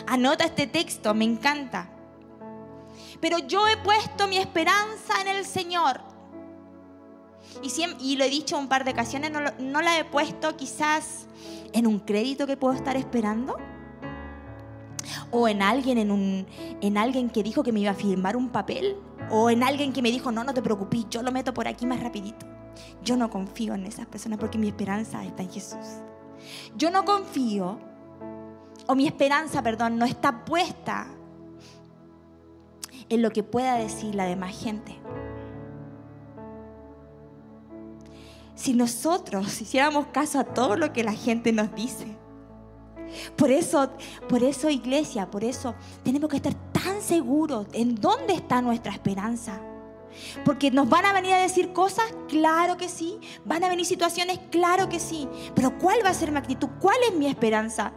Anota 0.07 0.45
este 0.45 0.67
texto, 0.67 1.13
me 1.13 1.25
encanta. 1.25 1.89
Pero 3.21 3.37
yo 3.39 3.67
he 3.67 3.77
puesto 3.77 4.27
mi 4.27 4.37
esperanza 4.37 5.21
en 5.21 5.29
el 5.29 5.45
Señor. 5.45 6.10
Y, 7.99 8.15
lo 8.15 8.23
he 8.23 8.29
dicho 8.29 8.57
un 8.57 8.67
par 8.67 8.85
de 8.85 8.91
ocasiones, 8.91 9.31
no, 9.59 9.81
la 9.81 9.99
he 9.99 10.05
puesto 10.05 10.55
quizás 10.55 11.27
en 11.73 11.87
un 11.87 11.99
crédito 11.99 12.47
que 12.47 12.57
puedo 12.57 12.73
estar 12.73 12.95
esperando. 12.95 13.57
O 15.31 15.47
en 15.47 15.61
alguien, 15.61 15.97
en, 15.97 16.11
un, 16.11 16.47
en 16.81 16.97
alguien 16.97 17.29
que 17.29 17.43
dijo 17.43 17.63
que 17.63 17.71
me 17.71 17.79
iba 17.81 17.91
a 17.91 17.95
firmar 17.95 18.35
un 18.35 18.49
papel. 18.49 18.97
O 19.29 19.49
en 19.49 19.63
alguien 19.63 19.93
que 19.93 20.01
me 20.01 20.11
dijo, 20.11 20.31
no, 20.31 20.43
no 20.43 20.53
te 20.53 20.61
preocupes, 20.61 21.05
yo 21.09 21.21
lo 21.21 21.31
meto 21.31 21.53
por 21.53 21.67
aquí 21.67 21.85
más 21.85 22.01
rapidito. 22.01 22.45
Yo 23.03 23.17
no 23.17 23.29
confío 23.29 23.73
en 23.73 23.85
esas 23.85 24.05
personas 24.07 24.39
porque 24.39 24.57
mi 24.57 24.67
esperanza 24.67 25.23
está 25.23 25.43
en 25.43 25.51
Jesús. 25.51 25.85
Yo 26.75 26.91
no 26.91 27.05
confío, 27.05 27.79
o 28.87 28.95
mi 28.95 29.07
esperanza, 29.07 29.61
perdón, 29.61 29.97
no 29.97 30.05
está 30.05 30.43
puesta 30.43 31.07
en 33.09 33.21
lo 33.21 33.31
que 33.31 33.43
pueda 33.43 33.75
decir 33.75 34.15
la 34.15 34.25
demás 34.25 34.57
gente. 34.57 34.97
Si 38.61 38.73
nosotros 38.73 39.59
hiciéramos 39.59 40.07
caso 40.07 40.39
a 40.39 40.43
todo 40.43 40.75
lo 40.75 40.93
que 40.93 41.03
la 41.03 41.13
gente 41.13 41.51
nos 41.51 41.73
dice. 41.73 42.05
Por 43.35 43.49
eso, 43.49 43.89
por 44.29 44.43
eso 44.43 44.69
iglesia, 44.69 45.29
por 45.31 45.43
eso 45.43 45.73
tenemos 46.03 46.29
que 46.29 46.37
estar 46.37 46.53
tan 46.71 47.01
seguros 47.01 47.65
en 47.73 47.95
dónde 47.95 48.33
está 48.33 48.61
nuestra 48.61 48.93
esperanza. 48.93 49.59
Porque 50.45 50.69
nos 50.69 50.87
van 50.87 51.05
a 51.05 51.13
venir 51.13 51.33
a 51.33 51.39
decir 51.39 51.73
cosas, 51.73 52.05
claro 52.29 52.77
que 52.77 52.87
sí. 52.87 53.19
Van 53.45 53.63
a 53.63 53.69
venir 53.69 53.85
situaciones, 53.85 54.39
claro 54.51 54.87
que 54.89 54.99
sí. 54.99 55.27
Pero 55.55 55.79
¿cuál 55.79 56.05
va 56.05 56.09
a 56.09 56.13
ser 56.13 56.31
mi 56.31 56.37
actitud? 56.37 56.69
¿Cuál 56.79 56.97
es 57.09 57.15
mi 57.15 57.25
esperanza? 57.25 57.91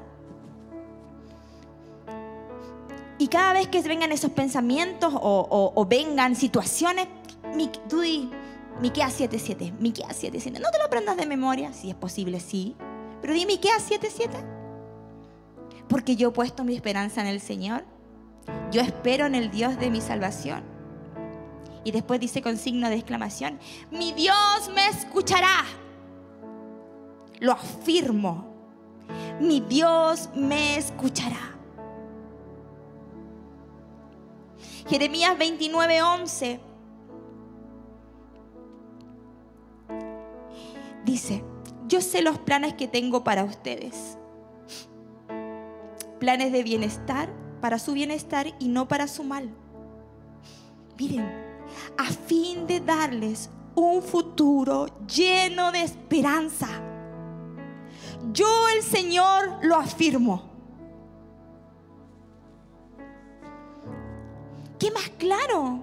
Y 3.18 3.28
cada 3.28 3.52
vez 3.52 3.68
que 3.68 3.83
vengan 3.83 4.12
esos 4.12 4.30
pensamientos 4.30 5.12
o, 5.14 5.87
vengan 5.88 6.35
situaciones, 6.35 7.06
tú 7.88 8.00
di, 8.00 8.30
Miqueas 8.81 9.19
7:7. 9.19 9.73
Miqueas 9.78 10.16
7:7. 10.16 10.61
No 10.61 10.71
te 10.71 10.78
lo 10.78 10.85
aprendas 10.85 11.16
de 11.16 11.26
memoria, 11.26 11.73
si 11.73 11.90
es 11.90 11.97
posible, 11.97 12.40
sí. 12.40 12.76
Pero 13.21 13.33
di 13.33 13.47
Miqueas 13.47 13.83
7:7. 13.88 14.45
Porque 15.88 16.16
yo 16.16 16.28
he 16.28 16.33
puesto 16.33 16.64
mi 16.64 16.75
esperanza 16.75 17.21
en 17.21 17.28
el 17.28 17.40
Señor. 17.40 17.85
Yo 18.71 18.81
espero 18.81 19.26
en 19.26 19.35
el 19.35 19.50
Dios 19.50 19.78
de 19.78 19.90
mi 19.90 20.00
salvación. 20.00 20.64
Y 21.85 21.93
después 21.93 22.19
dice 22.19 22.43
con 22.43 22.57
signo 22.57 22.88
de 22.88 22.97
exclamación, 22.97 23.59
mi 23.90 24.12
Dios 24.12 24.71
me 24.75 24.88
escuchará. 24.88 25.64
Lo 27.40 27.52
afirmo. 27.52 28.52
Mi 29.40 29.61
Dios 29.61 30.31
me 30.35 30.76
escuchará. 30.76 31.57
Jeremías 34.88 35.37
29:11 35.38 36.61
dice, 41.04 41.44
yo 41.87 42.00
sé 42.00 42.23
los 42.23 42.38
planes 42.38 42.75
que 42.75 42.88
tengo 42.88 43.25
para 43.25 43.44
ustedes. 43.44 44.18
Planes 46.18 46.52
de 46.52 46.62
bienestar, 46.62 47.28
para 47.61 47.78
su 47.78 47.92
bienestar 47.92 48.54
y 48.58 48.68
no 48.68 48.88
para 48.88 49.08
su 49.08 49.25
mal. 49.25 49.50
Miren, 50.99 51.28
a 51.99 52.04
fin 52.04 52.66
de 52.66 52.80
darles 52.80 53.50
un 53.75 54.02
futuro 54.02 54.87
lleno 55.06 55.73
de 55.73 55.82
esperanza. 55.82 56.68
Yo 58.32 58.68
el 58.75 58.82
Señor 58.82 59.58
lo 59.62 59.76
afirmo. 59.76 60.50
¿Qué 64.78 64.90
más 64.90 65.11
claro? 65.18 65.82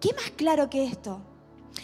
¿Qué 0.00 0.12
más 0.14 0.30
claro 0.36 0.70
que 0.70 0.84
esto? 0.84 1.20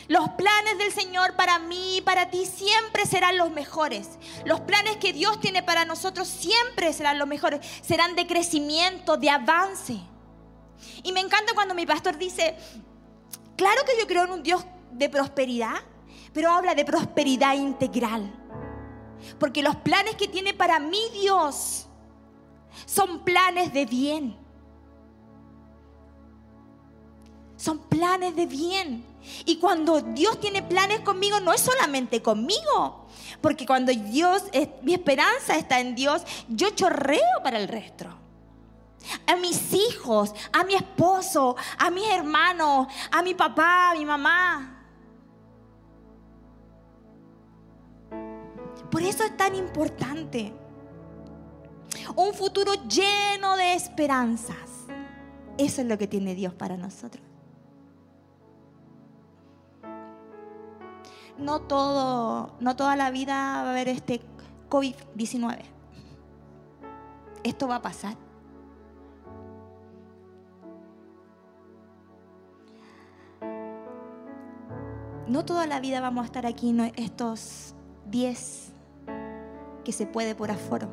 Los 0.08 0.30
planes 0.30 0.78
del 0.78 0.92
Señor 0.92 1.34
para 1.34 1.58
mí 1.58 1.98
y 1.98 2.00
para 2.00 2.30
ti 2.30 2.46
siempre 2.46 3.06
serán 3.06 3.36
los 3.36 3.50
mejores. 3.50 4.18
Los 4.44 4.60
planes 4.60 4.98
que 4.98 5.12
Dios 5.12 5.40
tiene 5.40 5.62
para 5.62 5.84
nosotros 5.84 6.28
siempre 6.28 6.92
serán 6.92 7.18
los 7.18 7.26
mejores. 7.26 7.66
Serán 7.82 8.14
de 8.14 8.26
crecimiento, 8.26 9.16
de 9.16 9.30
avance. 9.30 9.98
Y 11.02 11.12
me 11.12 11.20
encanta 11.20 11.54
cuando 11.54 11.74
mi 11.74 11.86
pastor 11.86 12.16
dice, 12.18 12.56
claro 13.56 13.82
que 13.84 13.98
yo 14.00 14.06
creo 14.06 14.24
en 14.24 14.30
un 14.30 14.42
Dios 14.42 14.64
de 14.92 15.08
prosperidad, 15.08 15.76
pero 16.32 16.52
habla 16.52 16.74
de 16.74 16.84
prosperidad 16.84 17.54
integral. 17.54 18.32
Porque 19.40 19.62
los 19.62 19.76
planes 19.76 20.14
que 20.14 20.28
tiene 20.28 20.54
para 20.54 20.78
mí 20.78 21.00
Dios 21.12 21.86
son 22.84 23.24
planes 23.24 23.72
de 23.72 23.86
bien. 23.86 24.36
Son 27.56 27.78
planes 27.78 28.36
de 28.36 28.46
bien. 28.46 29.04
Y 29.44 29.58
cuando 29.58 30.00
Dios 30.00 30.40
tiene 30.40 30.62
planes 30.62 31.00
conmigo, 31.00 31.40
no 31.40 31.52
es 31.52 31.60
solamente 31.60 32.22
conmigo. 32.22 33.06
Porque 33.40 33.66
cuando 33.66 33.92
Dios, 33.92 34.44
mi 34.82 34.94
esperanza 34.94 35.56
está 35.56 35.80
en 35.80 35.94
Dios, 35.94 36.22
yo 36.48 36.70
chorreo 36.70 37.42
para 37.42 37.58
el 37.58 37.68
resto. 37.68 38.06
A 39.26 39.36
mis 39.36 39.72
hijos, 39.72 40.34
a 40.52 40.64
mi 40.64 40.74
esposo, 40.74 41.56
a 41.78 41.90
mis 41.90 42.08
hermanos, 42.08 42.88
a 43.10 43.22
mi 43.22 43.34
papá, 43.34 43.90
a 43.90 43.94
mi 43.94 44.04
mamá. 44.04 44.72
Por 48.90 49.02
eso 49.02 49.24
es 49.24 49.36
tan 49.36 49.54
importante. 49.54 50.52
Un 52.14 52.34
futuro 52.34 52.72
lleno 52.88 53.56
de 53.56 53.74
esperanzas. 53.74 54.56
Eso 55.58 55.80
es 55.80 55.86
lo 55.86 55.98
que 55.98 56.06
tiene 56.06 56.34
Dios 56.34 56.54
para 56.54 56.76
nosotros. 56.76 57.25
No, 61.38 61.60
todo, 61.60 62.50
no 62.60 62.76
toda 62.76 62.96
la 62.96 63.10
vida 63.10 63.34
va 63.34 63.68
a 63.68 63.70
haber 63.70 63.88
este 63.88 64.20
COVID-19. 64.68 65.58
Esto 67.44 67.68
va 67.68 67.76
a 67.76 67.82
pasar. 67.82 68.16
No 75.28 75.44
toda 75.44 75.66
la 75.66 75.80
vida 75.80 76.00
vamos 76.00 76.22
a 76.22 76.26
estar 76.26 76.46
aquí 76.46 76.76
estos 76.96 77.74
10 78.06 78.72
que 79.84 79.92
se 79.92 80.06
puede 80.06 80.34
por 80.34 80.50
aforo. 80.50 80.88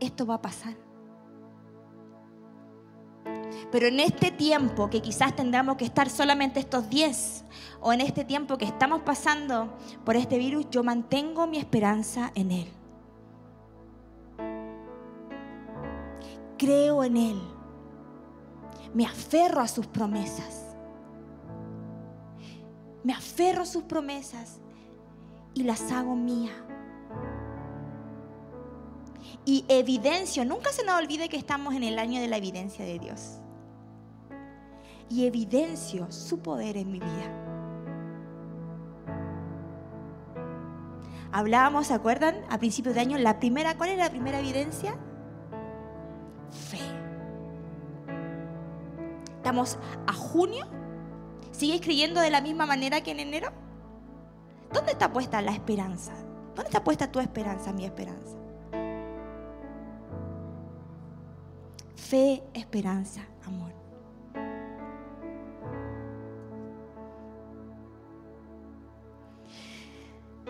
Esto 0.00 0.26
va 0.26 0.34
a 0.34 0.42
pasar. 0.42 0.89
Pero 3.70 3.86
en 3.86 4.00
este 4.00 4.30
tiempo 4.30 4.90
que 4.90 5.00
quizás 5.00 5.34
tendremos 5.36 5.76
que 5.76 5.84
estar 5.84 6.10
solamente 6.10 6.60
estos 6.60 6.88
10, 6.90 7.44
o 7.80 7.92
en 7.92 8.00
este 8.00 8.24
tiempo 8.24 8.58
que 8.58 8.64
estamos 8.64 9.02
pasando 9.02 9.76
por 10.04 10.16
este 10.16 10.38
virus, 10.38 10.66
yo 10.70 10.82
mantengo 10.82 11.46
mi 11.46 11.58
esperanza 11.58 12.32
en 12.34 12.50
Él. 12.50 12.68
Creo 16.58 17.04
en 17.04 17.16
Él. 17.16 17.40
Me 18.92 19.06
aferro 19.06 19.60
a 19.60 19.68
sus 19.68 19.86
promesas. 19.86 20.74
Me 23.02 23.14
aferro 23.14 23.62
a 23.62 23.66
sus 23.66 23.84
promesas 23.84 24.58
y 25.54 25.62
las 25.62 25.90
hago 25.90 26.14
mía. 26.14 26.52
Y 29.44 29.64
evidencio, 29.68 30.44
nunca 30.44 30.70
se 30.72 30.84
nos 30.84 30.98
olvide 30.98 31.28
que 31.28 31.36
estamos 31.36 31.74
en 31.74 31.82
el 31.82 31.98
año 31.98 32.20
de 32.20 32.28
la 32.28 32.36
evidencia 32.36 32.84
de 32.84 32.98
Dios 32.98 33.40
y 35.10 35.26
evidencio 35.26 36.10
su 36.10 36.38
poder 36.38 36.76
en 36.76 36.90
mi 36.92 37.00
vida. 37.00 37.46
Hablábamos, 41.32 41.88
¿se 41.88 41.94
acuerdan? 41.94 42.36
A 42.48 42.58
principios 42.58 42.94
de 42.94 43.00
año, 43.02 43.18
la 43.18 43.38
primera, 43.38 43.76
¿cuál 43.76 43.90
es 43.90 43.98
la 43.98 44.10
primera 44.10 44.38
evidencia? 44.38 44.96
Fe. 46.50 46.78
Estamos 49.36 49.78
a 50.06 50.12
junio. 50.12 50.66
¿Sigues 51.50 51.80
creyendo 51.80 52.20
de 52.20 52.30
la 52.30 52.40
misma 52.40 52.66
manera 52.66 53.00
que 53.02 53.10
en 53.10 53.20
enero? 53.20 53.50
¿Dónde 54.72 54.92
está 54.92 55.12
puesta 55.12 55.42
la 55.42 55.52
esperanza? 55.52 56.12
¿Dónde 56.54 56.68
está 56.68 56.82
puesta 56.82 57.10
tu 57.10 57.20
esperanza, 57.20 57.72
mi 57.72 57.84
esperanza? 57.84 58.36
Fe, 62.10 62.42
esperanza, 62.54 63.24
amor. 63.46 63.72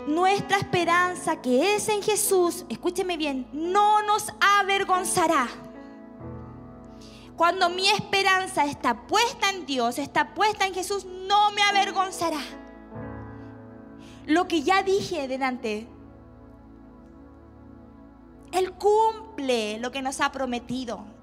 nuestra 0.07 0.57
esperanza 0.57 1.43
que 1.43 1.77
es 1.77 1.91
en 1.91 2.03
Jesús, 2.03 2.65
escúcheme 2.71 3.19
bien, 3.19 3.47
no 3.53 4.03
nos 4.03 4.33
avergonzará. 4.41 5.49
Cuando 7.37 7.69
mi 7.69 7.87
esperanza 7.91 8.65
está 8.65 9.07
puesta 9.07 9.51
en 9.51 9.67
Dios, 9.67 9.99
está 9.99 10.35
puesta 10.35 10.67
en 10.67 10.73
Jesús, 10.73 11.05
no 11.05 11.51
me 11.53 11.61
avergonzará. 11.63 12.41
Lo 14.25 14.49
que 14.49 14.63
ya 14.63 14.83
dije 14.83 15.29
delante, 15.29 15.87
Él 18.51 18.73
cumple 18.73 19.79
lo 19.79 19.91
que 19.91 20.01
nos 20.01 20.23
ha 20.23 20.33
prometido. 20.33 21.20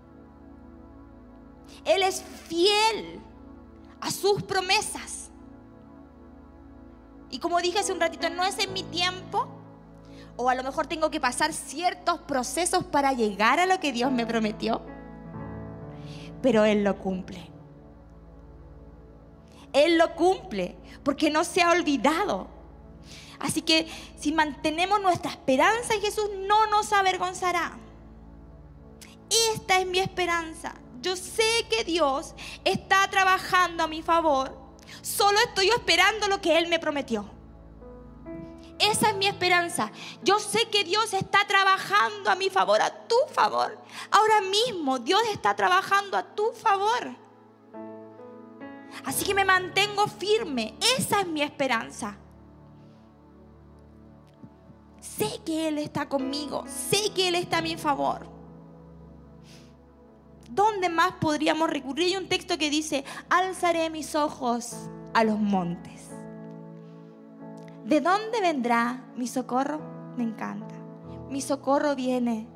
Él 1.87 2.03
es 2.03 2.21
fiel 2.47 3.21
a 4.01 4.11
sus 4.11 4.43
promesas. 4.43 5.29
Y 7.29 7.39
como 7.39 7.59
dije 7.59 7.79
hace 7.79 7.93
un 7.93 7.99
ratito, 7.99 8.29
no 8.29 8.43
es 8.43 8.59
en 8.59 8.73
mi 8.73 8.83
tiempo, 8.83 9.47
o 10.35 10.49
a 10.49 10.55
lo 10.55 10.63
mejor 10.63 10.87
tengo 10.87 11.09
que 11.09 11.19
pasar 11.19 11.53
ciertos 11.53 12.19
procesos 12.21 12.83
para 12.83 13.13
llegar 13.13 13.59
a 13.59 13.65
lo 13.65 13.79
que 13.79 13.91
Dios 13.91 14.11
me 14.11 14.25
prometió, 14.25 14.81
pero 16.41 16.63
Él 16.63 16.83
lo 16.83 16.97
cumple. 16.97 17.49
Él 19.73 19.97
lo 19.97 20.13
cumple 20.15 20.77
porque 21.03 21.29
no 21.29 21.43
se 21.43 21.61
ha 21.61 21.71
olvidado. 21.71 22.47
Así 23.39 23.61
que 23.61 23.87
si 24.17 24.31
mantenemos 24.31 25.01
nuestra 25.01 25.31
esperanza 25.31 25.93
en 25.93 26.01
Jesús, 26.01 26.29
no 26.47 26.67
nos 26.67 26.91
avergonzará. 26.91 27.77
Esta 29.53 29.79
es 29.79 29.87
mi 29.87 29.99
esperanza. 29.99 30.73
Yo 31.07 31.15
sé 31.15 31.65
que 31.69 31.85
Dios 31.85 32.35
está 32.65 33.07
trabajando 33.09 33.83
a 33.83 33.87
mi 33.87 34.01
favor 34.01 34.67
Solo 35.01 35.39
estoy 35.39 35.69
esperando 35.69 36.27
lo 36.27 36.41
que 36.41 36.57
Él 36.57 36.67
me 36.67 36.79
prometió. 36.79 37.25
Esa 38.77 39.11
es 39.11 39.15
mi 39.15 39.25
esperanza. 39.25 39.89
Yo 40.21 40.37
sé 40.37 40.67
que 40.69 40.83
Dios 40.83 41.13
está 41.13 41.47
trabajando 41.47 42.29
a 42.29 42.35
mi 42.35 42.49
favor, 42.49 42.81
a 42.81 43.07
tu 43.07 43.15
favor. 43.31 43.77
Ahora 44.11 44.41
mismo 44.41 44.99
Dios 44.99 45.21
está 45.31 45.55
trabajando 45.55 46.17
a 46.17 46.23
tu 46.35 46.51
favor. 46.51 47.15
Así 49.05 49.23
que 49.23 49.33
me 49.33 49.45
mantengo 49.45 50.07
firme. 50.07 50.77
Esa 50.97 51.21
es 51.21 51.27
mi 51.27 51.41
esperanza. 51.41 52.17
Sé 54.99 55.39
que 55.45 55.69
Él 55.69 55.77
está 55.77 56.09
conmigo. 56.09 56.65
Sé 56.67 57.13
que 57.13 57.29
Él 57.29 57.35
está 57.35 57.59
a 57.59 57.61
mi 57.61 57.77
favor. 57.77 58.36
¿Dónde 60.57 60.89
más 60.89 61.11
podríamos 61.21 61.69
recurrir? 61.69 62.07
Hay 62.07 62.17
un 62.17 62.27
texto 62.27 62.57
que 62.57 62.71
dice, 62.71 63.05
alzaré 63.29 63.91
mis 63.91 64.15
ojos 64.15 64.89
a 65.13 65.23
los 65.23 65.37
montes. 65.37 66.09
¿De 67.85 68.01
dónde 68.01 68.41
vendrá 68.41 69.05
mi 69.15 69.27
socorro? 69.27 69.79
Me 70.17 70.23
encanta. 70.23 70.73
Mi 71.29 71.41
socorro 71.41 71.95
viene 71.95 72.47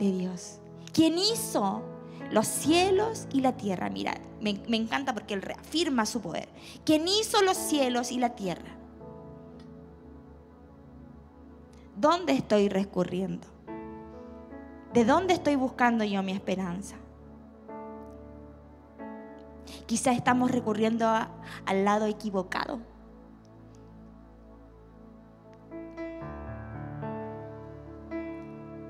de 0.00 0.10
Dios. 0.10 0.58
Quien 0.92 1.16
hizo 1.16 1.84
los 2.32 2.48
cielos 2.48 3.28
y 3.32 3.40
la 3.40 3.56
tierra. 3.56 3.88
Mira, 3.88 4.20
me, 4.40 4.60
me, 4.66 4.78
encanta 4.78 5.14
porque 5.14 5.34
Él 5.34 5.42
reafirma 5.42 6.06
su 6.06 6.20
poder. 6.20 6.48
Quien 6.84 7.06
hizo 7.06 7.40
los 7.40 7.56
cielos 7.56 8.10
y 8.10 8.18
la 8.18 8.34
tierra. 8.34 8.76
¿Dónde 11.94 12.32
estoy 12.32 12.68
recurriendo? 12.68 13.46
¿De 14.92 15.04
dónde 15.04 15.34
estoy 15.34 15.54
buscando 15.56 16.04
yo 16.04 16.22
mi 16.22 16.32
esperanza? 16.32 16.96
Quizás 19.86 20.16
estamos 20.16 20.50
recurriendo 20.50 21.06
al 21.06 21.84
lado 21.84 22.06
equivocado. 22.06 22.80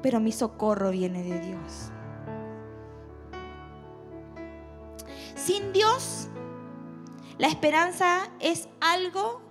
Pero 0.03 0.21
mi 0.21 0.31
socorro 0.31 0.91
viene 0.91 1.23
de 1.25 1.41
Dios. 1.41 1.93
Sin 5.35 5.73
Dios, 5.73 6.29
la 7.39 7.49
esperanza 7.49 8.29
es 8.39 8.69
algo 8.81 9.48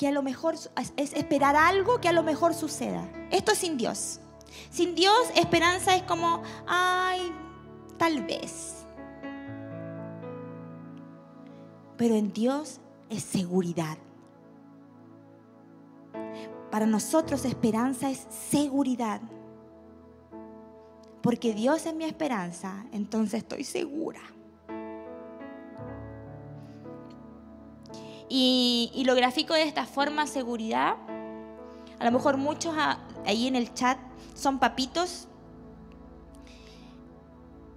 que 0.00 0.08
a 0.08 0.12
lo 0.12 0.22
mejor 0.22 0.54
es 0.96 1.12
esperar 1.12 1.54
algo 1.54 2.00
que 2.00 2.08
a 2.08 2.12
lo 2.12 2.22
mejor 2.22 2.54
suceda. 2.54 3.06
Esto 3.30 3.52
es 3.52 3.58
sin 3.58 3.76
Dios. 3.76 4.20
Sin 4.70 4.94
Dios, 4.94 5.28
esperanza 5.36 5.94
es 5.94 6.02
como, 6.04 6.42
ay, 6.66 7.30
tal 7.98 8.24
vez. 8.24 8.80
pero 12.00 12.14
en 12.14 12.32
Dios 12.32 12.80
es 13.10 13.22
seguridad. 13.22 13.98
Para 16.70 16.86
nosotros 16.86 17.44
esperanza 17.44 18.08
es 18.08 18.26
seguridad. 18.30 19.20
Porque 21.20 21.52
Dios 21.52 21.84
es 21.84 21.94
mi 21.94 22.04
esperanza, 22.04 22.86
entonces 22.92 23.42
estoy 23.42 23.64
segura. 23.64 24.22
Y, 28.32 29.02
lo 29.04 29.16
grafico 29.16 29.54
de 29.54 29.64
esta 29.64 29.84
forma, 29.84 30.28
seguridad. 30.28 30.96
A 31.98 32.04
lo 32.04 32.12
mejor 32.12 32.36
muchos 32.36 32.74
ahí 33.26 33.48
en 33.48 33.56
el 33.56 33.74
chat 33.74 33.98
son 34.34 34.60
papitos. 34.60 35.26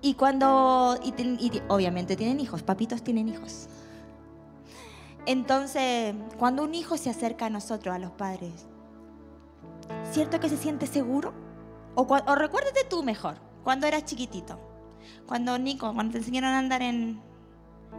Y 0.02 0.14
cuando, 0.14 1.00
y 1.04 1.62
obviamente 1.70 2.16
tienen 2.16 2.40
hijos, 2.40 2.62
papitos 2.62 3.04
tienen 3.04 3.30
hijos. 3.30 3.68
Entonces, 5.26 6.14
cuando 6.38 6.64
un 6.64 6.76
hijo 6.76 6.98
se 6.98 7.10
acerca 7.10 7.48
a 7.48 7.50
nosotros, 7.50 7.96
a 7.96 7.98
los 7.98 8.12
padres, 8.12 8.68
¿cierto 10.12 10.40
que 10.40 10.50
se 10.50 10.58
siente 10.58 10.86
seguro? 10.86 11.34
O, 11.96 12.02
o 12.04 12.36
recuérdate 12.36 12.84
tú 12.84 13.02
mejor, 13.02 13.38
cuando 13.64 13.88
eras 13.88 14.06
chiquitito, 14.06 14.60
cuando 15.26 15.58
Nico, 15.58 15.92
cuando 15.94 16.12
te 16.12 16.18
enseñaron 16.20 16.52
a 16.52 16.60
andar 16.60 16.82
en, 16.82 17.22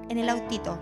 en 0.09 0.19
el 0.19 0.29
autito, 0.29 0.79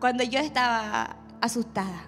cuando 0.00 0.24
yo 0.24 0.38
estaba 0.38 1.16
asustada. 1.40 2.04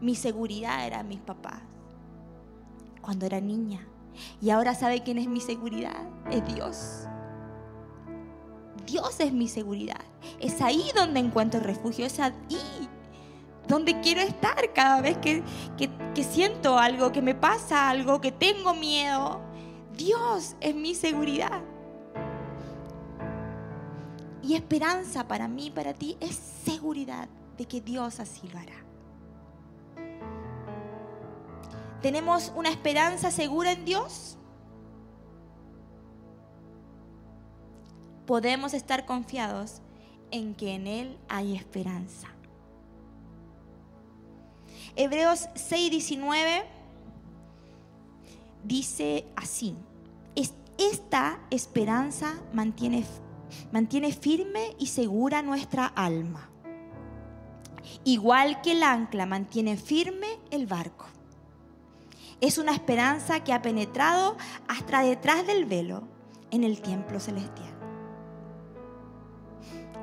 Mi 0.00 0.14
seguridad 0.14 0.86
era 0.86 1.02
mis 1.02 1.20
papás. 1.20 1.60
Cuando 3.00 3.26
era 3.26 3.40
niña. 3.40 3.86
Y 4.40 4.50
ahora 4.50 4.74
sabe 4.74 5.02
quién 5.02 5.18
es 5.18 5.28
mi 5.28 5.40
seguridad. 5.40 6.08
Es 6.30 6.44
Dios. 6.54 7.06
Dios 8.86 9.20
es 9.20 9.32
mi 9.32 9.48
seguridad. 9.48 10.00
Es 10.40 10.60
ahí 10.60 10.90
donde 10.94 11.20
encuentro 11.20 11.60
refugio. 11.60 12.04
Es 12.04 12.18
ahí 12.18 12.88
donde 13.68 14.00
quiero 14.00 14.20
estar 14.20 14.72
cada 14.72 15.00
vez 15.00 15.16
que, 15.18 15.42
que 15.76 16.24
siento 16.24 16.78
algo, 16.78 17.12
que 17.12 17.22
me 17.22 17.34
pasa 17.34 17.88
algo, 17.88 18.20
que 18.20 18.32
tengo 18.32 18.74
miedo. 18.74 19.40
Dios 19.96 20.56
es 20.60 20.74
mi 20.74 20.94
seguridad. 20.94 21.62
Y 24.42 24.54
esperanza 24.54 25.28
para 25.28 25.46
mí, 25.46 25.70
para 25.70 25.94
ti, 25.94 26.16
es 26.20 26.34
seguridad 26.64 27.28
de 27.56 27.66
que 27.66 27.80
Dios 27.80 28.18
así 28.18 28.48
lo 28.48 28.58
hará. 28.58 28.74
¿Tenemos 32.02 32.52
una 32.56 32.68
esperanza 32.68 33.30
segura 33.30 33.70
en 33.70 33.84
Dios? 33.84 34.36
Podemos 38.26 38.74
estar 38.74 39.06
confiados 39.06 39.80
en 40.32 40.54
que 40.54 40.74
en 40.74 40.88
Él 40.88 41.18
hay 41.28 41.54
esperanza. 41.54 42.28
Hebreos 44.96 45.48
6:19 45.54 46.64
dice 48.64 49.24
así, 49.36 49.76
esta 50.78 51.38
esperanza 51.50 52.40
mantiene 52.52 53.04
mantiene 53.72 54.12
firme 54.12 54.74
y 54.78 54.86
segura 54.86 55.42
nuestra 55.42 55.86
alma. 55.86 56.50
Igual 58.04 58.60
que 58.62 58.72
el 58.72 58.82
ancla 58.82 59.26
mantiene 59.26 59.76
firme 59.76 60.38
el 60.50 60.66
barco. 60.66 61.06
Es 62.40 62.58
una 62.58 62.72
esperanza 62.72 63.44
que 63.44 63.52
ha 63.52 63.62
penetrado 63.62 64.36
hasta 64.66 65.02
detrás 65.02 65.46
del 65.46 65.64
velo 65.64 66.02
en 66.50 66.64
el 66.64 66.80
templo 66.80 67.20
celestial. 67.20 67.70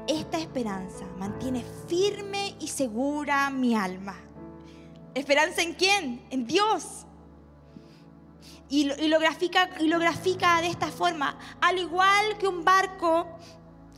Esta 0.07 0.39
esperanza 0.39 1.05
mantiene 1.17 1.63
firme 1.87 2.55
y 2.59 2.67
segura 2.67 3.49
mi 3.49 3.75
alma. 3.75 4.15
¿Esperanza 5.13 5.61
en 5.61 5.73
quién? 5.73 6.25
En 6.29 6.47
Dios. 6.47 7.05
Y 8.69 8.83
lo, 8.85 9.19
grafica, 9.19 9.69
lo 9.79 9.97
grafica 9.97 10.61
de 10.61 10.67
esta 10.67 10.87
forma. 10.87 11.37
Al 11.59 11.79
igual 11.79 12.37
que 12.37 12.47
un 12.47 12.63
barco, 12.63 13.27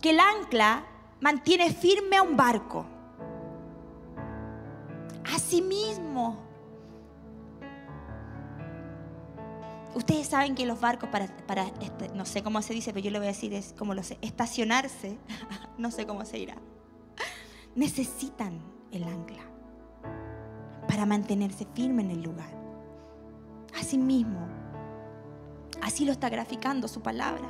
que 0.01 0.11
el 0.11 0.19
ancla 0.19 0.85
mantiene 1.19 1.71
firme 1.73 2.17
a 2.17 2.21
un 2.21 2.37
barco. 2.37 2.85
Asimismo, 5.33 6.37
ustedes 9.93 10.27
saben 10.27 10.55
que 10.55 10.65
los 10.65 10.79
barcos 10.79 11.09
para, 11.09 11.27
para 11.45 11.67
este, 11.81 12.09
no 12.15 12.25
sé 12.25 12.41
cómo 12.41 12.61
se 12.61 12.73
dice, 12.73 12.91
pero 12.93 13.03
yo 13.03 13.11
lo 13.11 13.19
voy 13.19 13.27
a 13.27 13.31
decir, 13.31 13.53
es 13.53 13.73
como 13.77 13.93
lo 13.93 14.03
sé, 14.03 14.17
estacionarse, 14.21 15.17
no 15.77 15.91
sé 15.91 16.05
cómo 16.05 16.25
se 16.25 16.37
dirá, 16.37 16.55
necesitan 17.75 18.61
el 18.91 19.03
ancla 19.03 19.43
para 20.87 21.05
mantenerse 21.05 21.67
firme 21.73 22.01
en 22.01 22.11
el 22.11 22.23
lugar. 22.23 22.51
Asimismo, 23.79 24.60
Así 25.81 26.05
lo 26.05 26.11
está 26.11 26.29
graficando 26.29 26.87
su 26.87 27.01
palabra. 27.01 27.47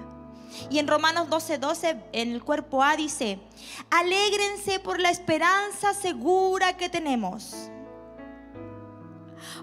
Y 0.69 0.79
en 0.79 0.87
Romanos 0.87 1.29
12:12, 1.29 1.59
12, 1.59 2.03
en 2.13 2.31
el 2.31 2.43
cuerpo 2.43 2.83
A 2.83 2.95
dice, 2.95 3.39
alégrense 3.89 4.79
por 4.79 4.99
la 4.99 5.09
esperanza 5.09 5.93
segura 5.93 6.77
que 6.77 6.89
tenemos. 6.89 7.69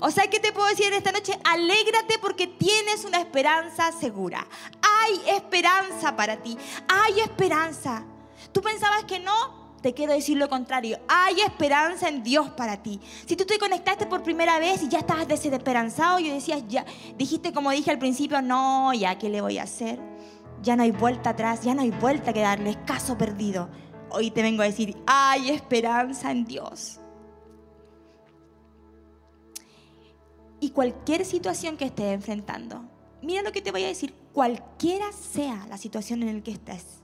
O 0.01 0.11
sea, 0.11 0.29
¿qué 0.29 0.41
te 0.41 0.53
puedo 0.53 0.69
decir 0.69 0.93
esta 0.93 1.13
noche? 1.13 1.39
Alégrate 1.45 2.19
porque 2.19 2.47
tienes 2.47 3.05
una 3.05 3.19
esperanza 3.19 3.93
segura. 3.93 4.47
Hay 4.83 5.21
esperanza 5.37 6.17
para 6.17 6.37
ti. 6.37 6.57
Hay 6.89 7.21
esperanza. 7.21 8.05
¿Tú 8.53 8.63
pensabas 8.63 9.05
que 9.05 9.19
no? 9.19 9.58
Te 9.81 9.95
quiero 9.95 10.13
decir 10.13 10.37
lo 10.37 10.49
contrario. 10.49 10.99
Hay 11.09 11.41
esperanza 11.41 12.09
en 12.09 12.23
Dios 12.23 12.49
para 12.51 12.83
ti. 12.83 13.01
Si 13.27 13.37
tú 13.37 13.45
te 13.45 13.59
conectaste 13.59 14.07
por 14.07 14.23
primera 14.23 14.59
vez 14.59 14.83
y 14.83 14.89
ya 14.89 14.99
estabas 14.99 15.29
desesperanzado 15.29 16.19
y 16.19 16.31
decías, 16.31 16.63
ya, 16.69 16.85
dijiste 17.17 17.53
como 17.53 17.71
dije 17.71 17.91
al 17.91 17.99
principio, 17.99 18.43
no, 18.43 18.93
ya, 18.93 19.19
¿qué 19.19 19.29
le 19.29 19.41
voy 19.41 19.59
a 19.59 19.65
hacer? 19.65 19.99
Ya 20.63 20.75
no 20.75 20.83
hay 20.83 20.91
vuelta 20.91 21.31
atrás, 21.31 21.63
ya 21.63 21.75
no 21.75 21.83
hay 21.83 21.91
vuelta 21.91 22.33
que 22.33 22.41
darle, 22.41 22.71
es 22.71 22.77
caso 22.79 23.17
perdido. 23.17 23.69
Hoy 24.11 24.31
te 24.31 24.43
vengo 24.43 24.63
a 24.63 24.67
decir, 24.67 24.97
hay 25.07 25.51
esperanza 25.51 26.31
en 26.31 26.45
Dios. 26.45 27.01
Y 30.61 30.71
cualquier 30.71 31.25
situación 31.25 31.77
que 31.77 31.85
estés 31.85 32.13
enfrentando, 32.13 32.83
mira 33.23 33.43
lo 33.43 33.53
que 33.53 33.63
te 33.63 33.71
voy 33.71 33.85
a 33.85 33.89
decir, 33.89 34.13
cualquiera 34.33 35.13
sea 35.13 35.67
la 35.69 35.79
situación 35.79 36.25
en 36.25 36.37
la 36.39 36.43
que 36.43 36.51
estés 36.51 37.03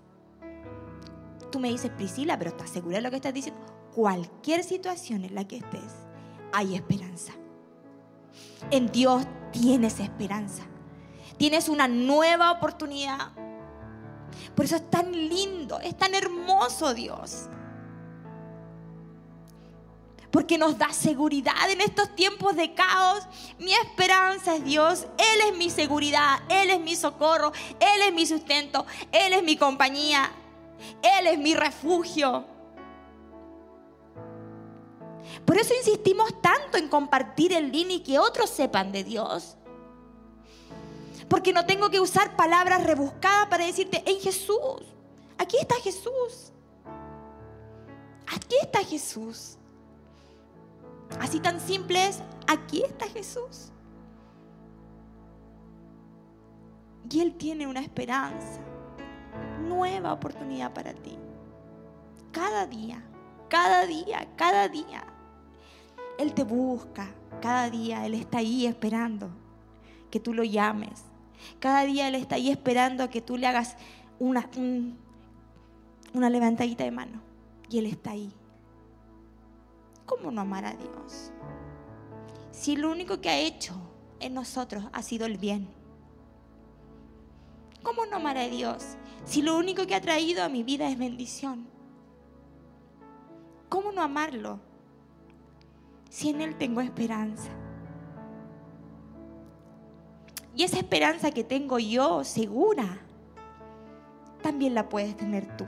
tú 1.54 1.60
me 1.60 1.68
dices, 1.68 1.92
Priscila, 1.92 2.36
pero 2.36 2.50
¿estás 2.50 2.68
segura 2.68 2.96
de 2.96 3.02
lo 3.02 3.10
que 3.10 3.16
estás 3.16 3.32
diciendo? 3.32 3.60
Cualquier 3.94 4.64
situación 4.64 5.24
en 5.24 5.36
la 5.36 5.46
que 5.46 5.58
estés, 5.58 5.92
hay 6.52 6.74
esperanza. 6.74 7.32
En 8.72 8.90
Dios 8.90 9.24
tienes 9.52 10.00
esperanza. 10.00 10.64
Tienes 11.36 11.68
una 11.68 11.86
nueva 11.86 12.50
oportunidad. 12.50 13.30
Por 14.56 14.64
eso 14.64 14.74
es 14.74 14.90
tan 14.90 15.12
lindo, 15.12 15.78
es 15.78 15.96
tan 15.96 16.16
hermoso 16.16 16.92
Dios. 16.92 17.44
Porque 20.32 20.58
nos 20.58 20.76
da 20.76 20.92
seguridad 20.92 21.70
en 21.70 21.82
estos 21.82 22.16
tiempos 22.16 22.56
de 22.56 22.74
caos. 22.74 23.22
Mi 23.60 23.74
esperanza 23.74 24.56
es 24.56 24.64
Dios. 24.64 25.06
Él 25.18 25.52
es 25.52 25.56
mi 25.56 25.70
seguridad. 25.70 26.40
Él 26.48 26.70
es 26.70 26.80
mi 26.80 26.96
socorro. 26.96 27.52
Él 27.78 28.02
es 28.08 28.12
mi 28.12 28.26
sustento. 28.26 28.84
Él 29.12 29.34
es 29.34 29.44
mi 29.44 29.56
compañía. 29.56 30.32
Él 31.02 31.26
es 31.26 31.38
mi 31.38 31.54
refugio. 31.54 32.44
Por 35.44 35.58
eso 35.58 35.74
insistimos 35.74 36.40
tanto 36.40 36.78
en 36.78 36.88
compartir 36.88 37.52
el 37.52 37.70
link 37.70 37.90
y 37.90 38.00
que 38.00 38.18
otros 38.18 38.50
sepan 38.50 38.92
de 38.92 39.04
Dios. 39.04 39.56
Porque 41.28 41.52
no 41.52 41.66
tengo 41.66 41.90
que 41.90 42.00
usar 42.00 42.36
palabras 42.36 42.84
rebuscadas 42.84 43.48
para 43.48 43.64
decirte, 43.64 44.02
en 44.06 44.20
Jesús, 44.20 44.82
aquí 45.38 45.56
está 45.58 45.76
Jesús. 45.76 46.52
Aquí 48.26 48.56
está 48.60 48.82
Jesús. 48.84 49.56
Así 51.20 51.40
tan 51.40 51.60
simple 51.60 52.06
es, 52.06 52.20
aquí 52.46 52.82
está 52.82 53.06
Jesús. 53.08 53.70
Y 57.10 57.20
Él 57.20 57.36
tiene 57.36 57.66
una 57.66 57.80
esperanza 57.80 58.60
nueva 59.64 60.12
oportunidad 60.12 60.72
para 60.72 60.92
ti. 60.94 61.16
Cada 62.32 62.66
día, 62.66 63.02
cada 63.48 63.86
día, 63.86 64.28
cada 64.36 64.68
día. 64.68 65.04
Él 66.18 66.32
te 66.32 66.44
busca, 66.44 67.08
cada 67.40 67.70
día 67.70 68.06
Él 68.06 68.14
está 68.14 68.38
ahí 68.38 68.66
esperando 68.66 69.30
que 70.10 70.20
tú 70.20 70.32
lo 70.32 70.44
llames. 70.44 71.04
Cada 71.58 71.84
día 71.84 72.08
Él 72.08 72.14
está 72.14 72.36
ahí 72.36 72.50
esperando 72.50 73.10
que 73.10 73.20
tú 73.20 73.36
le 73.36 73.46
hagas 73.46 73.76
una, 74.18 74.48
una 76.12 76.30
levantadita 76.30 76.84
de 76.84 76.90
mano. 76.90 77.20
Y 77.68 77.78
Él 77.78 77.86
está 77.86 78.12
ahí. 78.12 78.32
¿Cómo 80.06 80.30
no 80.30 80.42
amar 80.42 80.64
a 80.66 80.74
Dios? 80.74 81.32
Si 82.52 82.76
lo 82.76 82.90
único 82.90 83.20
que 83.20 83.30
ha 83.30 83.38
hecho 83.38 83.74
en 84.20 84.34
nosotros 84.34 84.84
ha 84.92 85.02
sido 85.02 85.26
el 85.26 85.38
bien. 85.38 85.68
¿Cómo 87.84 88.06
no 88.06 88.16
amar 88.16 88.38
a 88.38 88.48
Dios 88.48 88.96
si 89.24 89.42
lo 89.42 89.56
único 89.56 89.86
que 89.86 89.94
ha 89.94 90.00
traído 90.00 90.42
a 90.42 90.48
mi 90.48 90.64
vida 90.64 90.88
es 90.88 90.98
bendición? 90.98 91.68
¿Cómo 93.68 93.92
no 93.92 94.02
amarlo 94.02 94.58
si 96.08 96.30
en 96.30 96.40
Él 96.40 96.56
tengo 96.56 96.80
esperanza? 96.80 97.50
Y 100.56 100.62
esa 100.62 100.78
esperanza 100.78 101.30
que 101.30 101.44
tengo 101.44 101.78
yo 101.78 102.24
segura, 102.24 103.00
también 104.40 104.74
la 104.74 104.88
puedes 104.88 105.14
tener 105.16 105.54
tú. 105.56 105.66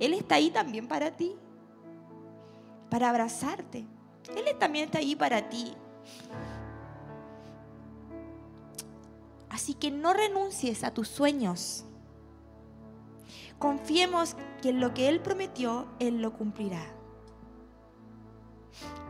Él 0.00 0.12
está 0.12 0.36
ahí 0.36 0.50
también 0.50 0.88
para 0.88 1.12
ti, 1.12 1.36
para 2.90 3.10
abrazarte. 3.10 3.84
Él 4.34 4.44
también 4.58 4.86
está 4.86 4.98
ahí 4.98 5.14
para 5.14 5.48
ti. 5.48 5.74
Así 9.56 9.72
que 9.72 9.90
no 9.90 10.12
renuncies 10.12 10.84
a 10.84 10.92
tus 10.92 11.08
sueños. 11.08 11.86
Confiemos 13.58 14.36
que 14.60 14.74
lo 14.74 14.92
que 14.92 15.08
Él 15.08 15.22
prometió, 15.22 15.88
Él 15.98 16.20
lo 16.20 16.34
cumplirá. 16.34 16.84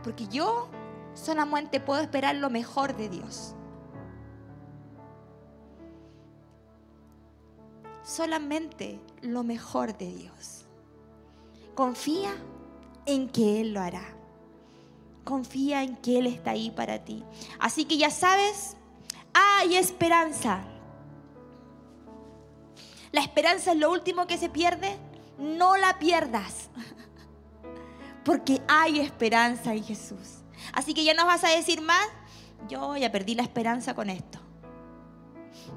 Porque 0.05 0.25
yo 0.29 0.69
solamente 1.15 1.81
puedo 1.81 1.99
esperar 1.99 2.37
lo 2.37 2.49
mejor 2.49 2.95
de 2.95 3.09
Dios. 3.09 3.55
Solamente 8.03 9.01
lo 9.21 9.43
mejor 9.43 9.97
de 9.97 10.13
Dios. 10.13 10.65
Confía 11.75 12.33
en 13.05 13.27
que 13.27 13.59
Él 13.59 13.73
lo 13.73 13.81
hará. 13.81 14.15
Confía 15.25 15.83
en 15.83 15.97
que 15.97 16.19
Él 16.19 16.27
está 16.27 16.51
ahí 16.51 16.71
para 16.71 17.03
ti. 17.03 17.25
Así 17.59 17.83
que 17.83 17.97
ya 17.97 18.11
sabes, 18.11 18.77
hay 19.57 19.75
esperanza. 19.75 20.63
La 23.11 23.21
esperanza 23.21 23.71
es 23.71 23.77
lo 23.77 23.91
último 23.91 24.27
que 24.27 24.37
se 24.37 24.49
pierde. 24.49 24.97
No 25.37 25.77
la 25.77 25.99
pierdas. 25.99 26.69
Porque 28.25 28.61
hay 28.67 28.99
esperanza 28.99 29.73
en 29.73 29.83
Jesús. 29.83 30.39
Así 30.73 30.93
que 30.93 31.03
ya 31.03 31.13
no 31.13 31.25
vas 31.25 31.43
a 31.43 31.49
decir 31.49 31.81
más. 31.81 32.07
Yo 32.67 32.97
ya 32.97 33.11
perdí 33.11 33.35
la 33.35 33.43
esperanza 33.43 33.93
con 33.93 34.09
esto 34.09 34.39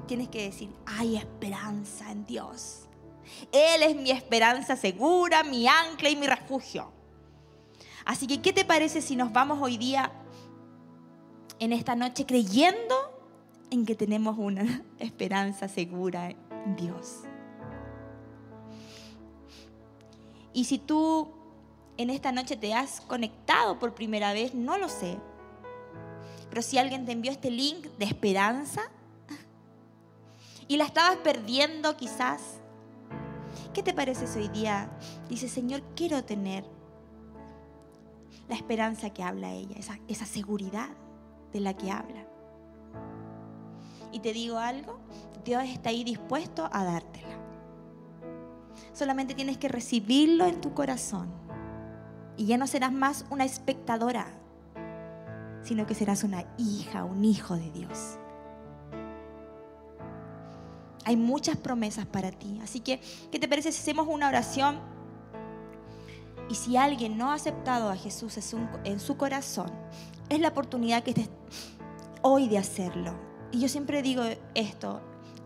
tienes 0.07 0.29
que 0.29 0.43
decir, 0.43 0.69
hay 0.85 1.17
esperanza 1.17 2.11
en 2.11 2.25
Dios. 2.25 2.81
Él 3.51 3.83
es 3.83 3.95
mi 3.95 4.11
esperanza 4.11 4.75
segura, 4.75 5.43
mi 5.43 5.67
ancla 5.67 6.09
y 6.09 6.15
mi 6.15 6.27
refugio. 6.27 6.91
Así 8.05 8.27
que, 8.27 8.41
¿qué 8.41 8.51
te 8.51 8.65
parece 8.65 9.01
si 9.01 9.15
nos 9.15 9.31
vamos 9.31 9.59
hoy 9.61 9.77
día, 9.77 10.11
en 11.59 11.71
esta 11.71 11.95
noche, 11.95 12.25
creyendo 12.25 12.95
en 13.71 13.85
que 13.85 13.95
tenemos 13.95 14.37
una 14.37 14.83
esperanza 14.99 15.67
segura 15.67 16.29
en 16.29 16.75
Dios? 16.75 17.21
Y 20.53 20.65
si 20.65 20.77
tú 20.77 21.29
en 21.97 22.09
esta 22.09 22.31
noche 22.31 22.57
te 22.57 22.73
has 22.73 23.01
conectado 23.01 23.79
por 23.79 23.93
primera 23.93 24.33
vez, 24.33 24.53
no 24.53 24.77
lo 24.77 24.89
sé. 24.89 25.17
Pero 26.49 26.61
si 26.61 26.77
alguien 26.77 27.05
te 27.05 27.11
envió 27.11 27.31
este 27.31 27.49
link 27.51 27.85
de 27.97 28.05
esperanza, 28.05 28.81
y 30.67 30.77
la 30.77 30.85
estabas 30.85 31.17
perdiendo 31.17 31.95
quizás. 31.97 32.59
¿Qué 33.73 33.83
te 33.83 33.93
parece 33.93 34.25
hoy 34.37 34.49
día? 34.49 34.89
Dice, 35.29 35.47
Señor, 35.47 35.81
quiero 35.95 36.23
tener 36.25 36.65
la 38.49 38.55
esperanza 38.55 39.11
que 39.11 39.23
habla 39.23 39.53
ella, 39.53 39.77
esa, 39.77 39.97
esa 40.09 40.25
seguridad 40.25 40.89
de 41.53 41.61
la 41.61 41.73
que 41.75 41.89
habla. 41.89 42.30
Y 44.11 44.19
te 44.19 44.33
digo 44.33 44.57
algo, 44.57 44.99
Dios 45.43 45.63
está 45.63 45.89
ahí 45.89 46.03
dispuesto 46.03 46.69
a 46.71 46.83
dártela. 46.83 47.27
Solamente 48.93 49.33
tienes 49.33 49.57
que 49.57 49.67
recibirlo 49.67 50.45
en 50.45 50.61
tu 50.61 50.73
corazón. 50.73 51.29
Y 52.37 52.45
ya 52.45 52.57
no 52.57 52.67
serás 52.67 52.91
más 52.91 53.25
una 53.29 53.45
espectadora, 53.45 54.27
sino 55.63 55.85
que 55.85 55.95
serás 55.95 56.23
una 56.23 56.45
hija, 56.57 57.03
un 57.03 57.23
hijo 57.23 57.55
de 57.55 57.71
Dios. 57.71 58.17
Hay 61.05 61.15
muchas 61.17 61.57
promesas 61.57 62.05
para 62.05 62.31
ti. 62.31 62.59
Así 62.63 62.79
que, 62.79 62.99
¿qué 63.31 63.39
te 63.39 63.47
parece 63.47 63.71
si 63.71 63.81
hacemos 63.81 64.07
una 64.09 64.27
oración? 64.27 64.79
Y 66.49 66.55
si 66.55 66.77
alguien 66.77 67.17
no 67.17 67.31
ha 67.31 67.35
aceptado 67.35 67.89
a 67.89 67.95
Jesús 67.95 68.37
en 68.83 68.99
su 68.99 69.17
corazón, 69.17 69.71
es 70.29 70.39
la 70.39 70.49
oportunidad 70.49 71.03
que 71.03 71.11
estés 71.11 71.29
hoy 72.21 72.47
de 72.49 72.57
hacerlo. 72.57 73.30
Y 73.51 73.59
yo 73.59 73.67
siempre 73.67 74.01
digo 74.01 74.23
esto, 74.55 75.01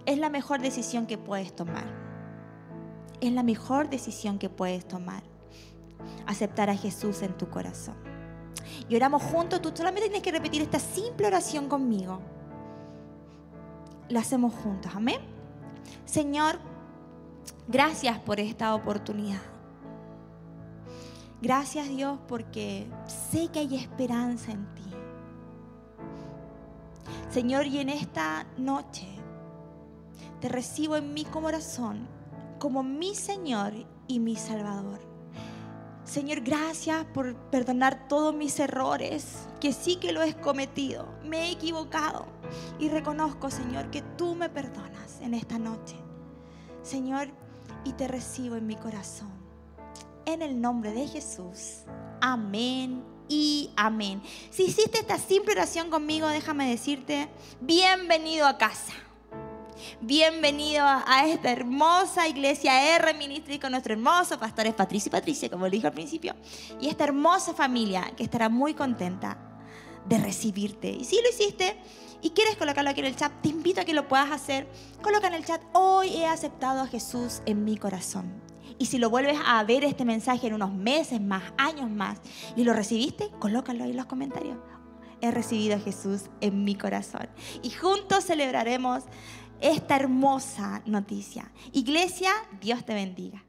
es 0.06 0.18
la 0.18 0.30
mejor 0.30 0.62
decisión 0.62 1.08
que 1.08 1.18
puedes 1.18 1.56
tomar. 1.56 1.86
Es 3.22 3.32
la 3.32 3.44
mejor 3.44 3.90
decisión 3.90 4.38
que 4.38 4.50
puedes 4.50 4.88
tomar. 4.88 5.24
Aceptar 6.28 6.70
a 6.70 6.76
Jesús 6.76 7.22
en 7.22 7.36
tu 7.38 7.50
corazón. 7.50 7.96
Y 8.88 8.96
oramos 8.96 9.24
juntos, 9.24 9.62
tú 9.62 9.72
solamente 9.74 10.10
tienes 10.10 10.22
que 10.22 10.32
repetir 10.32 10.62
esta 10.62 10.80
simple 10.80 11.28
oración 11.28 11.68
conmigo. 11.68 12.20
La 14.10 14.20
hacemos 14.20 14.54
juntos, 14.54 14.92
amén. 14.96 15.20
Señor, 16.06 16.60
gracias 17.68 18.20
por 18.20 18.40
esta 18.40 18.76
oportunidad. 18.76 19.42
Gracias 21.42 21.90
Dios 21.90 22.20
porque 22.28 22.88
sé 23.06 23.50
que 23.50 23.60
hay 23.60 23.76
esperanza 23.76 24.52
en 24.52 24.66
ti. 24.76 24.85
Señor, 27.30 27.68
y 27.68 27.80
en 27.80 27.90
esta 27.90 28.46
noche 28.58 29.08
te 30.40 30.50
recibo 30.50 30.96
en 30.96 31.14
mi 31.14 31.26
corazón 31.26 32.08
como 32.60 32.84
mi 32.84 33.16
Señor 33.16 33.74
y 34.08 34.20
mi 34.20 34.36
Salvador. 34.36 35.00
Señor, 36.04 36.42
gracias 36.42 37.04
por 37.06 37.36
perdonar 37.50 38.08
todos 38.08 38.36
mis 38.36 38.60
errores, 38.60 39.48
que 39.60 39.74
sí 39.74 39.96
que 39.96 40.14
lo 40.14 40.22
he 40.22 40.36
cometido, 40.36 41.08
me 41.24 41.48
he 41.48 41.52
equivocado 41.52 42.26
y 42.80 42.90
reconozco, 42.90 43.50
Señor, 43.50 43.90
que 43.90 44.04
tú 44.16 44.36
me 44.36 44.50
perdonas 44.50 45.20
en 45.22 45.34
esta 45.34 45.58
noche. 45.58 45.96
Señor, 46.84 47.30
y 47.84 47.94
te 47.94 48.08
recibo 48.08 48.56
en 48.56 48.68
mi 48.68 48.76
corazón. 48.76 49.32
En 50.26 50.42
el 50.42 50.62
nombre 50.62 50.92
de 50.92 51.08
Jesús. 51.08 51.84
Amén 52.22 53.15
y 53.28 53.72
amén. 53.76 54.22
Si 54.52 54.64
hiciste 54.64 55.00
esta 55.00 55.18
simple 55.18 55.54
oración 55.54 55.90
conmigo, 55.90 56.28
déjame 56.28 56.70
decirte, 56.70 57.30
bienvenido 57.62 58.48
a 58.48 58.58
casa. 58.58 58.94
Bienvenido 60.00 60.86
a 60.86 61.28
esta 61.28 61.52
hermosa 61.52 62.28
iglesia 62.28 62.96
R 62.96 63.14
Ministry 63.14 63.60
con 63.60 63.72
nuestro 63.72 63.94
hermoso 63.94 64.40
pastores 64.40 64.74
Patricio 64.74 65.10
y 65.10 65.12
Patricia, 65.12 65.50
como 65.50 65.66
le 65.66 65.72
dije 65.72 65.88
al 65.88 65.94
principio, 65.94 66.34
y 66.80 66.88
esta 66.88 67.04
hermosa 67.04 67.54
familia 67.54 68.12
que 68.16 68.24
estará 68.24 68.48
muy 68.48 68.74
contenta 68.74 69.38
de 70.08 70.18
recibirte. 70.18 70.90
Y 70.90 71.04
si 71.04 71.18
lo 71.22 71.30
hiciste, 71.30 71.78
y 72.22 72.32
quieres 72.32 72.56
colocarlo 72.56 72.90
aquí 72.90 73.02
en 73.02 73.08
el 73.08 73.16
chat, 73.16 73.32
te 73.42 73.50
invito 73.50 73.82
a 73.82 73.86
que 73.86 73.94
lo 73.94 74.08
puedas 74.08 74.32
hacer. 74.32 74.68
Coloca 75.02 75.28
en 75.28 75.36
el 75.36 75.46
chat, 75.46 75.62
hoy 75.74 76.08
he 76.08 76.26
aceptado 76.26 76.82
a 76.82 76.88
Jesús 76.88 77.42
en 77.46 77.64
mi 77.64 77.78
corazón. 77.78 78.45
Y 78.78 78.88
si 78.88 78.98
lo 78.98 79.10
vuelves 79.10 79.38
a 79.46 79.64
ver 79.64 79.84
este 79.84 80.06
mensaje 80.06 80.48
en 80.48 80.54
unos 80.54 80.74
meses 80.74 81.22
más, 81.22 81.44
años 81.58 81.90
más, 81.90 82.20
y 82.56 82.64
lo 82.64 82.74
recibiste, 82.74 83.30
colócalo 83.40 83.84
ahí 83.84 83.92
en 83.92 83.98
los 83.98 84.06
comentarios. 84.06 84.58
He 85.22 85.32
recibido 85.32 85.76
a 85.76 85.80
Jesús 85.80 86.24
en 86.42 86.64
mi 86.64 86.76
corazón. 86.76 87.30
Y 87.62 87.70
juntos 87.70 88.26
celebraremos 88.26 89.04
esta 89.62 89.96
hermosa 89.96 90.82
noticia. 90.86 91.52
Iglesia, 91.72 92.32
Dios 92.60 92.86
te 92.86 92.94
bendiga. 92.94 93.45